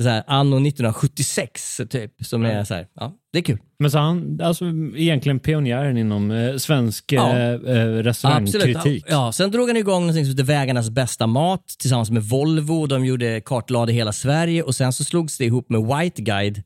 [0.04, 2.12] så här, anno 1976, typ.
[2.22, 3.58] Som är så här, ja, det är kul.
[3.80, 7.38] Men så han, alltså egentligen pionjären inom eh, svensk Ja.
[7.38, 9.06] eh, eh, restaurantkritik.
[9.10, 12.86] Ja, sen drog han igång något som heter Vägarnas bästa mat tillsammans med Volvo.
[12.88, 16.64] De gjorde kartlade hela Sverige och sen så slogs det ihop med White Guide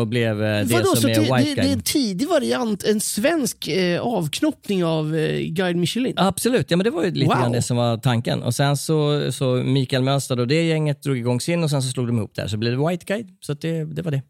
[0.00, 1.84] och blev eh, det Vadå, som det, är det, White det är en Guide.
[1.84, 6.14] tidig variant, en svensk eh, avknoppning av eh, Guide Michelin?
[6.16, 7.36] Absolut, ja, men det var ju lite Wow.
[7.40, 8.42] grann det som var tanken.
[8.42, 11.88] Och sen så, så Mikael Mönstad och det gänget drog igång sin och sen så
[11.88, 13.28] slog de ihop där så blev det White Guide.
[13.40, 14.22] Så att det, det var det.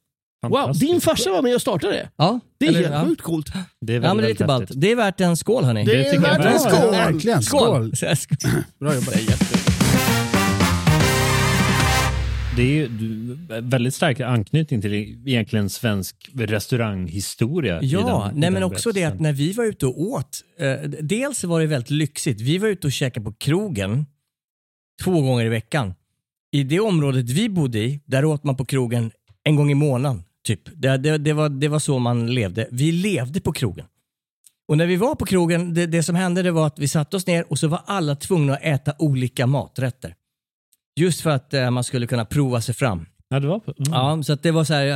[0.49, 2.09] Wow, din farsa var med och startade det.
[2.17, 3.05] Ja, Det är helt ja.
[3.05, 3.47] sjukt coolt.
[3.81, 4.71] Det är Ja, men det är lite ballt.
[4.75, 5.85] Det är värt en skål hörni.
[5.85, 6.61] Det, Det är värt en verkligen.
[6.61, 6.91] skål.
[6.91, 7.43] Verkligen.
[7.93, 7.93] Skål.
[8.81, 9.60] Bra jobbat.
[12.57, 12.89] Det är ju
[13.61, 14.95] väldigt stark anknytning till
[15.29, 17.79] egentligen svensk restauranghistoria.
[17.83, 21.45] Ja, den- nej men också det att när vi var ute och åt, eh, dels
[21.45, 22.41] var det väldigt lyxigt.
[22.41, 24.07] Vi var ute och käkade på krogen
[25.05, 25.95] två gånger i veckan.
[26.53, 29.11] I det området vi bodde i, där åt man på krogen
[29.45, 30.23] en gång i månaden.
[30.45, 30.61] Typ.
[30.75, 32.69] Det, det, det, var, det var så man levde.
[32.71, 33.87] Vi levde på krogen.
[34.69, 37.17] Och när vi var på krogen, det, det som hände det var att vi satte
[37.17, 40.15] oss ner och så var alla tvungna att äta olika maträtter.
[41.01, 43.07] Just för att eh, man skulle kunna prova sig fram.
[43.29, 43.93] Ja, det var på, mm.
[43.93, 44.87] Ja, så att det var så här,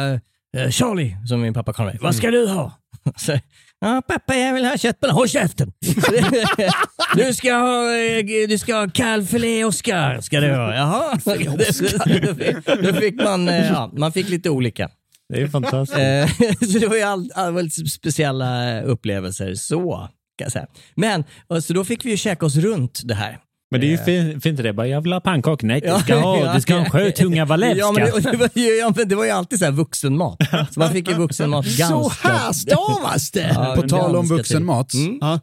[0.55, 2.73] eh, eh, Charlie, som min pappa kallade mig, vad ska du ha?
[3.17, 3.39] Så,
[3.81, 5.73] ja, pappa jag vill ha köttbullar, håll käften!
[7.17, 10.75] du ska ha, eh, du ska ha kalvfilé Oscar, ska du ha.
[10.75, 14.91] Jaha, då, fick, då fick man, eh, ja, man fick lite olika.
[15.29, 16.73] Det är fantastiskt.
[16.73, 20.67] Så det var ju all, all, väldigt speciella upplevelser så, kan jag säga.
[20.95, 21.25] Men,
[21.63, 23.39] så då fick vi ju käka oss runt det här.
[23.75, 23.99] Men det är ju
[24.33, 24.73] fint, fint det.
[24.73, 25.67] Bara, jag vill ha pannkakor.
[25.67, 27.79] Nej, du ska ha, du ska ha en sjötunga walewska.
[27.79, 30.37] Ja, men det, det, var ju, ja, men det var ju alltid så här vuxenmat.
[30.71, 31.87] Så man fick ju vuxenmat ganska...
[31.87, 33.53] Så här stavas det!
[33.55, 34.93] Ja, På tal om vuxenmat.
[35.21, 35.41] Ja.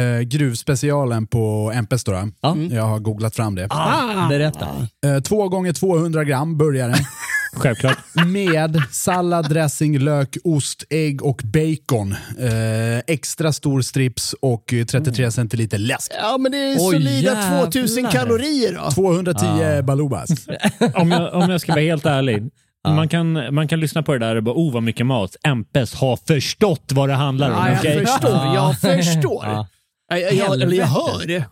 [0.00, 2.28] eh, gruvspecialen på MP Store.
[2.40, 2.56] Ja.
[2.56, 3.66] Jag har googlat fram det.
[3.70, 4.66] Ah, berätta.
[5.06, 6.94] Eh, två gånger 200 gram burgare.
[7.52, 7.98] Självklart.
[8.26, 12.12] Med sallad, dressing, lök, ost, ägg och bacon.
[12.38, 16.12] Eh, extra stor strips och eh, 33 centiliter läsk.
[16.22, 17.64] Ja, men det är Oj, solida jävlar.
[17.64, 18.90] 2000 kalorier då.
[18.90, 20.30] 210 balubas.
[20.94, 22.50] om, jag, om jag ska vara helt ärlig.
[22.86, 25.36] Man, kan, man kan lyssna på det där och bara, oh vad mycket mat.
[25.46, 27.56] MPS har förstått vad det handlar om.
[27.56, 28.06] Ja, jag okej?
[28.06, 28.30] förstår.
[28.54, 29.44] Jag förstår.
[29.46, 29.68] Ja.
[30.08, 31.44] Jag, jag, jag, eller jag hör det.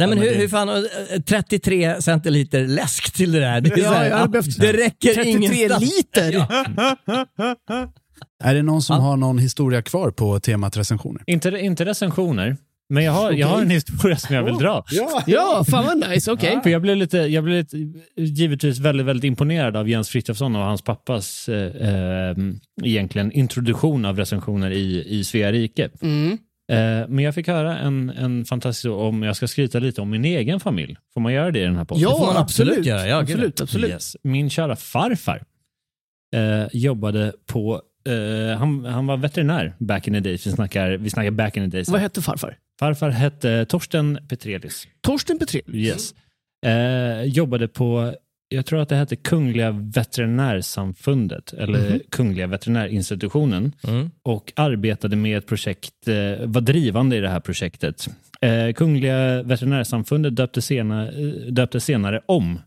[0.00, 3.60] Nej men men hur, det- hur fan, eh, 33 centiliter läsk till det där.
[3.60, 5.82] Det, är Ja, här, jag behövt det räcker 33 ingenstans.
[5.82, 6.32] liter.
[8.44, 11.22] Är det någon som har någon historia kvar på temat recensioner?
[11.26, 12.56] Inte, inte recensioner,
[12.88, 14.84] men jag har, jag har en historia som jag vill dra.
[15.26, 16.32] Ja, fan vad nice.
[16.32, 16.60] Okej.
[16.62, 17.76] För jag blev, lite, jag blev lite,
[18.16, 22.36] givetvis väldigt, väldigt imponerad av Jens Frithiofsson och hans pappas eh, eh,
[22.84, 25.90] egentligen introduktion av recensioner i, i Svea rike.
[26.02, 26.38] Mm.
[26.70, 30.24] Eh, men jag fick höra en, en fantastisk, om jag ska skryta lite om min
[30.24, 30.96] egen familj.
[31.14, 32.02] Får man göra det i den här podden?
[32.02, 32.86] Ja, absolut absolut.
[32.86, 33.06] göra.
[33.06, 33.90] Ja, absolut, absolut.
[33.90, 34.16] Yes.
[34.22, 35.42] Min kära farfar
[36.36, 40.46] eh, jobbade på, eh, han, han var veterinär back in the days.
[40.46, 41.88] Vi snackar, vi snackar back in the days.
[41.88, 42.56] Vad hette farfar?
[42.80, 44.86] Farfar hette Torsten Petrelius.
[45.00, 45.74] Torsten Petrelius.
[45.74, 46.14] Yes.
[46.66, 48.14] Eh, jobbade på,
[48.52, 54.10] jag tror att det hette Kungliga Veterinärsamfundet eller Kungliga Veterinärinstitutionen Mm.
[54.22, 58.06] och arbetade med ett projekt, eh, var drivande i det här projektet.
[58.40, 62.58] Eh, Kungliga Veterinärsamfundet döpte senare, eh, döpte senare om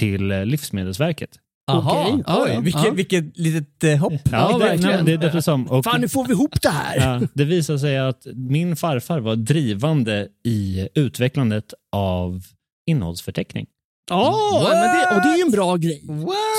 [0.00, 1.30] till eh, Livsmedelsverket.
[1.66, 2.22] Jaha, Okej.
[2.26, 2.60] Ja, oj, ja.
[2.60, 2.90] vilket, Ja.
[2.90, 4.12] vilket litet eh, hopp.
[4.32, 5.04] Ja, det, verkligen.
[5.04, 5.66] nej, det döptes om.
[5.66, 6.96] Och, Fan, nu får vi ihop det här.
[7.20, 12.42] Ja, det visade sig att min farfar var drivande i utvecklandet av
[12.86, 13.66] innehållsförteckning.
[14.08, 16.02] Ja, men det, och det är ju en bra grej.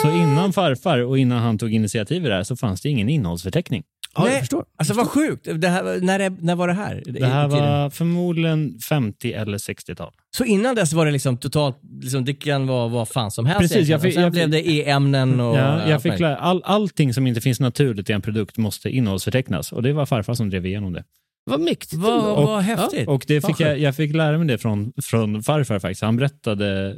[0.02, 3.10] Så innan farfar och innan han tog initiativ i det här så fanns det ingen
[3.10, 3.84] innehållsförteckning.
[4.16, 4.66] Ja, Nej, jag förstår.
[4.78, 5.48] Alltså vad sjukt.
[5.56, 7.04] Det här, när, är- när var det här?
[7.06, 10.12] Det här var förmodligen 50 eller 60-tal.
[10.38, 13.60] Så innan dess var det liksom totalt, liksom, det kan vara vad fan som helst.
[13.74, 15.56] Precis, jag fick- sen jag blev fick- det e-ämnen och...
[15.58, 19.72] Ja, jag allt fick all, allting som inte finns naturligt i en produkt måste innehållsförtecknas
[19.72, 21.04] och det var farfar som drev igenom det.
[21.46, 21.94] Vad mäktigt.
[21.94, 22.46] Vad, ändå.
[22.46, 23.08] vad häftigt.
[23.08, 26.02] Och det fick jag, jag fick lära mig det från, från farfar faktiskt.
[26.02, 26.90] Han berättade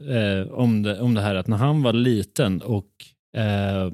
[0.48, 2.88] eh, om, det, om det här att när han var liten och
[3.38, 3.92] eh,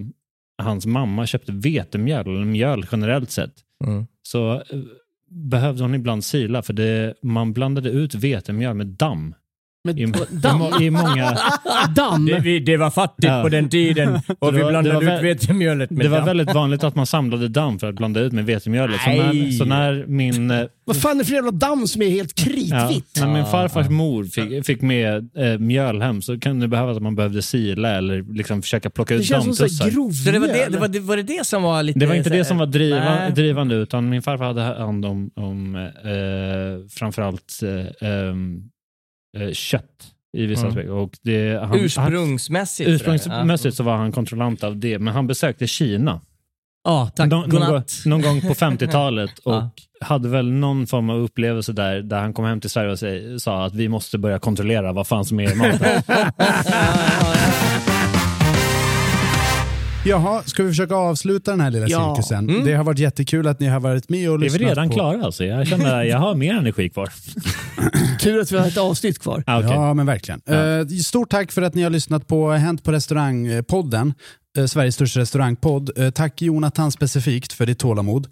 [0.63, 3.53] hans mamma köpte vetemjöl, eller mjöl generellt sett,
[3.85, 4.05] Mm.
[4.21, 4.61] så eh,
[5.29, 9.35] behövde hon ibland sila för det, man blandade ut vetemjöl med damm.
[9.95, 10.81] Med I, damm.
[10.81, 11.37] i, många,
[11.95, 12.25] Damm.
[12.25, 13.41] Det, vi, det var fattigt Ja.
[13.43, 16.17] på den tiden och Det vi var- blandade det var ut vetemjölet med det var
[16.17, 16.25] damm.
[16.25, 19.01] väldigt vanligt att man samlade damm för att blanda ut med vetemjölet.
[19.01, 22.09] Så när, så när min eh, Vad fan är det för jävla damm som är
[22.09, 23.17] helt Ja, kritvitt?
[23.19, 27.03] när min farfars mor fick, fick med eh, mjöl hem så kan det behövas att
[27.03, 29.67] man behövde sila eller liksom försöka plocka Det ut dammtussar.
[30.23, 31.99] Så det var det, det, var, det, var det det som var lite...
[31.99, 35.75] Det var inte det som var driva, drivande utan min farfar hade hand om, om
[35.75, 38.61] eh, framförallt eh, ehm,
[39.37, 39.83] eh, kött
[40.37, 40.69] i vissa Mm.
[40.69, 40.93] aspekter.
[40.93, 42.87] Och det, han, Ursprungsmässigt.
[42.87, 46.21] Han, ursprungsmässigt så var han kontrollant av det, men han besökte Kina
[46.83, 47.29] Ja, tack.
[47.31, 49.69] någon, någon, någon gång på 50-talet och Ja.
[50.01, 52.91] hade väl någon form av upplevelse där, där han kom hem till Sverige
[53.33, 56.03] och sa att vi måste börja kontrollera vad fan som är i maten.
[60.07, 62.15] Jaha, ska vi försöka avsluta den här lilla Ja.
[62.15, 62.47] cirkusen?
[62.65, 64.93] Det har varit jättekul att ni har varit med och är vi lyssnat redan på...
[64.95, 65.45] klara alltså?
[65.45, 67.09] Jag känner att jag har mer energi kvar.
[68.21, 69.43] Tur att vi har ett avsnitt kvar.
[69.47, 69.71] Ah, okej.
[69.71, 70.41] Ja, men verkligen.
[70.45, 70.53] Ja.
[70.79, 74.13] Eh, stort tack för att ni har lyssnat på Hänt på restaurang-podden.
[74.57, 75.89] eh, Sveriges största restaurangpodd.
[75.97, 78.27] Eh, tack Jonathan specifikt för ditt tålamod.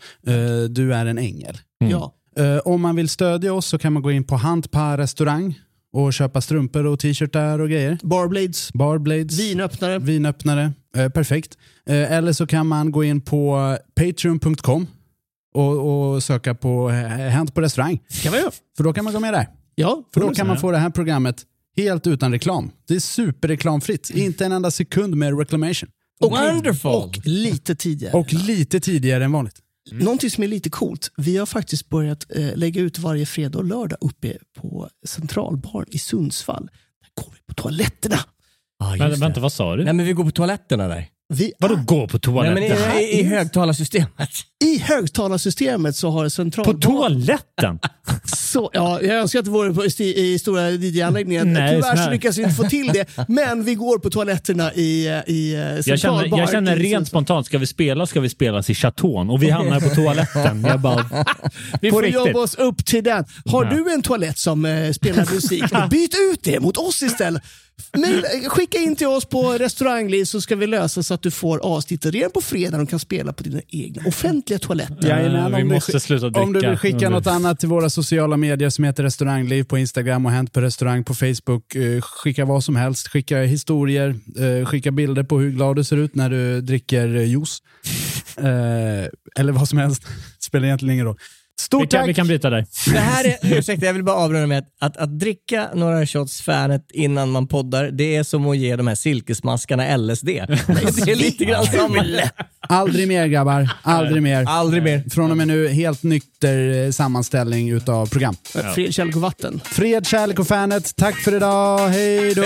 [0.70, 1.58] Du är en ängel.
[1.80, 2.14] Ja.
[2.38, 5.60] Eh, om man vill stödja oss så kan man gå in på Handpa restaurang
[5.96, 7.98] och köpa strumpor och t-shirtar och grejer.
[8.04, 10.00] Barblades, Barblades, vinöppnare.
[10.00, 10.74] vinöppnare.
[10.98, 11.58] Eh, perfekt.
[11.90, 14.88] Eh, eller så kan man gå in på patreon.com
[15.56, 18.00] och, och söka på Hänt på restaurang.
[18.24, 18.52] kan man göra.
[18.78, 19.48] För då kan man gå med där.
[19.76, 21.44] Ja, För då kan man få det här programmet
[21.78, 22.72] helt utan reklam.
[22.88, 24.10] Det är superreklamfritt.
[24.10, 25.90] Inte en enda sekund med reclamation.
[26.20, 26.92] och, Wonderful.
[26.92, 28.14] och lite tidigare.
[28.14, 29.56] Och lite tidigare än vanligt.
[29.92, 31.12] Någonting som är lite coolt.
[31.18, 35.98] Vi har faktiskt börjat eh, lägga ut varje fredag och lördag uppe på Centralbaren i
[35.98, 36.70] Sundsvall.
[37.02, 38.20] Där går vi på toaletterna.
[38.80, 39.16] Ah, Men, det.
[39.16, 39.84] vänta, vad sa du?
[39.84, 41.08] Nej men vi går på toaletterna där.
[41.34, 42.78] Vi Vadå gå på Nej, toaletten?
[42.88, 44.30] men i, i, i högtalarsystemet.
[44.64, 46.80] I högtalarsystemet så har På Centralbaren...
[46.82, 47.80] toaletten?
[48.36, 51.54] Så, ja, jag önskar att det vore på, i, i stora DJ-anläggningen.
[51.54, 53.06] Nej, Tyvärr så lyckas vi inte få till det.
[53.28, 55.60] Men vi går på toaletterna i, i eh,
[55.90, 59.44] Jag känner, jag känner rent spontant, ska vi spela ska vi spela i Chaton och
[59.44, 60.66] vi hamnar på toaletten.
[60.68, 61.06] Jag bara,
[61.82, 62.26] Vi på får riktigt.
[62.26, 63.26] jobba oss upp till den.
[63.46, 63.70] Har Ja.
[63.72, 67.44] du en toalett som eh, spelar musik, byt ut det mot oss istället.
[67.98, 71.60] Mail, skicka in till oss på restaurangliv så ska vi lösa så att du får
[71.60, 75.10] avsnittet redan på fredag och kan spela på dina egna offentliga toaletter.
[75.10, 76.42] Jajamän, vi om, du, måste sluta dricka.
[76.42, 80.26] om du vill skicka något annat till våra sociala medier som heter Restaurangliv på Instagram
[80.26, 81.76] och Hänt på restaurang på Facebook.
[81.76, 83.08] Eh, skicka vad som helst.
[83.08, 84.16] Skicka historier.
[84.40, 87.62] Eh, skicka bilder på hur glad du ser ut när du dricker eh, juice.
[88.38, 90.04] Eh, eller vad som helst.
[90.40, 91.18] Spelar egentligen ingen roll.
[91.60, 92.10] Stort vi, kan, tack!
[92.10, 92.66] vi kan bryta där.
[92.94, 96.42] Det här är, ursäkta, jag vill bara avrunda med att, att, att dricka några shots
[96.42, 100.26] Fanet innan man poddar, det är som att ge de här silkesmaskarna LSD.
[100.26, 102.06] det är lite grann samma.
[102.60, 103.70] Aldrig mer grabbar.
[103.82, 104.46] Aldrig mer.
[104.48, 105.04] Aldrig mer.
[105.10, 108.36] Från och med nu helt nykter eh, sammanställning utav program.
[108.76, 109.62] Fred, kärlek och vatten.
[109.66, 110.96] Fred, kärlek och fanet.
[110.96, 111.90] Tack för idag.
[111.90, 112.46] Hej då!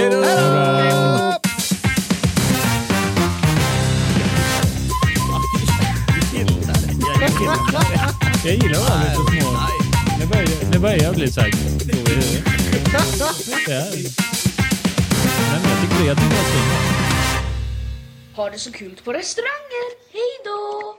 [8.45, 9.57] Jag gillar att vara lite små.
[10.19, 11.51] Nu börjar, nu börjar jag bli så här.
[11.51, 12.43] god i huvudet.
[13.67, 16.37] Nej, men jag tycker det är jättebra.
[18.35, 19.87] Ha det så kul på restauranger.
[20.13, 20.98] Hej då!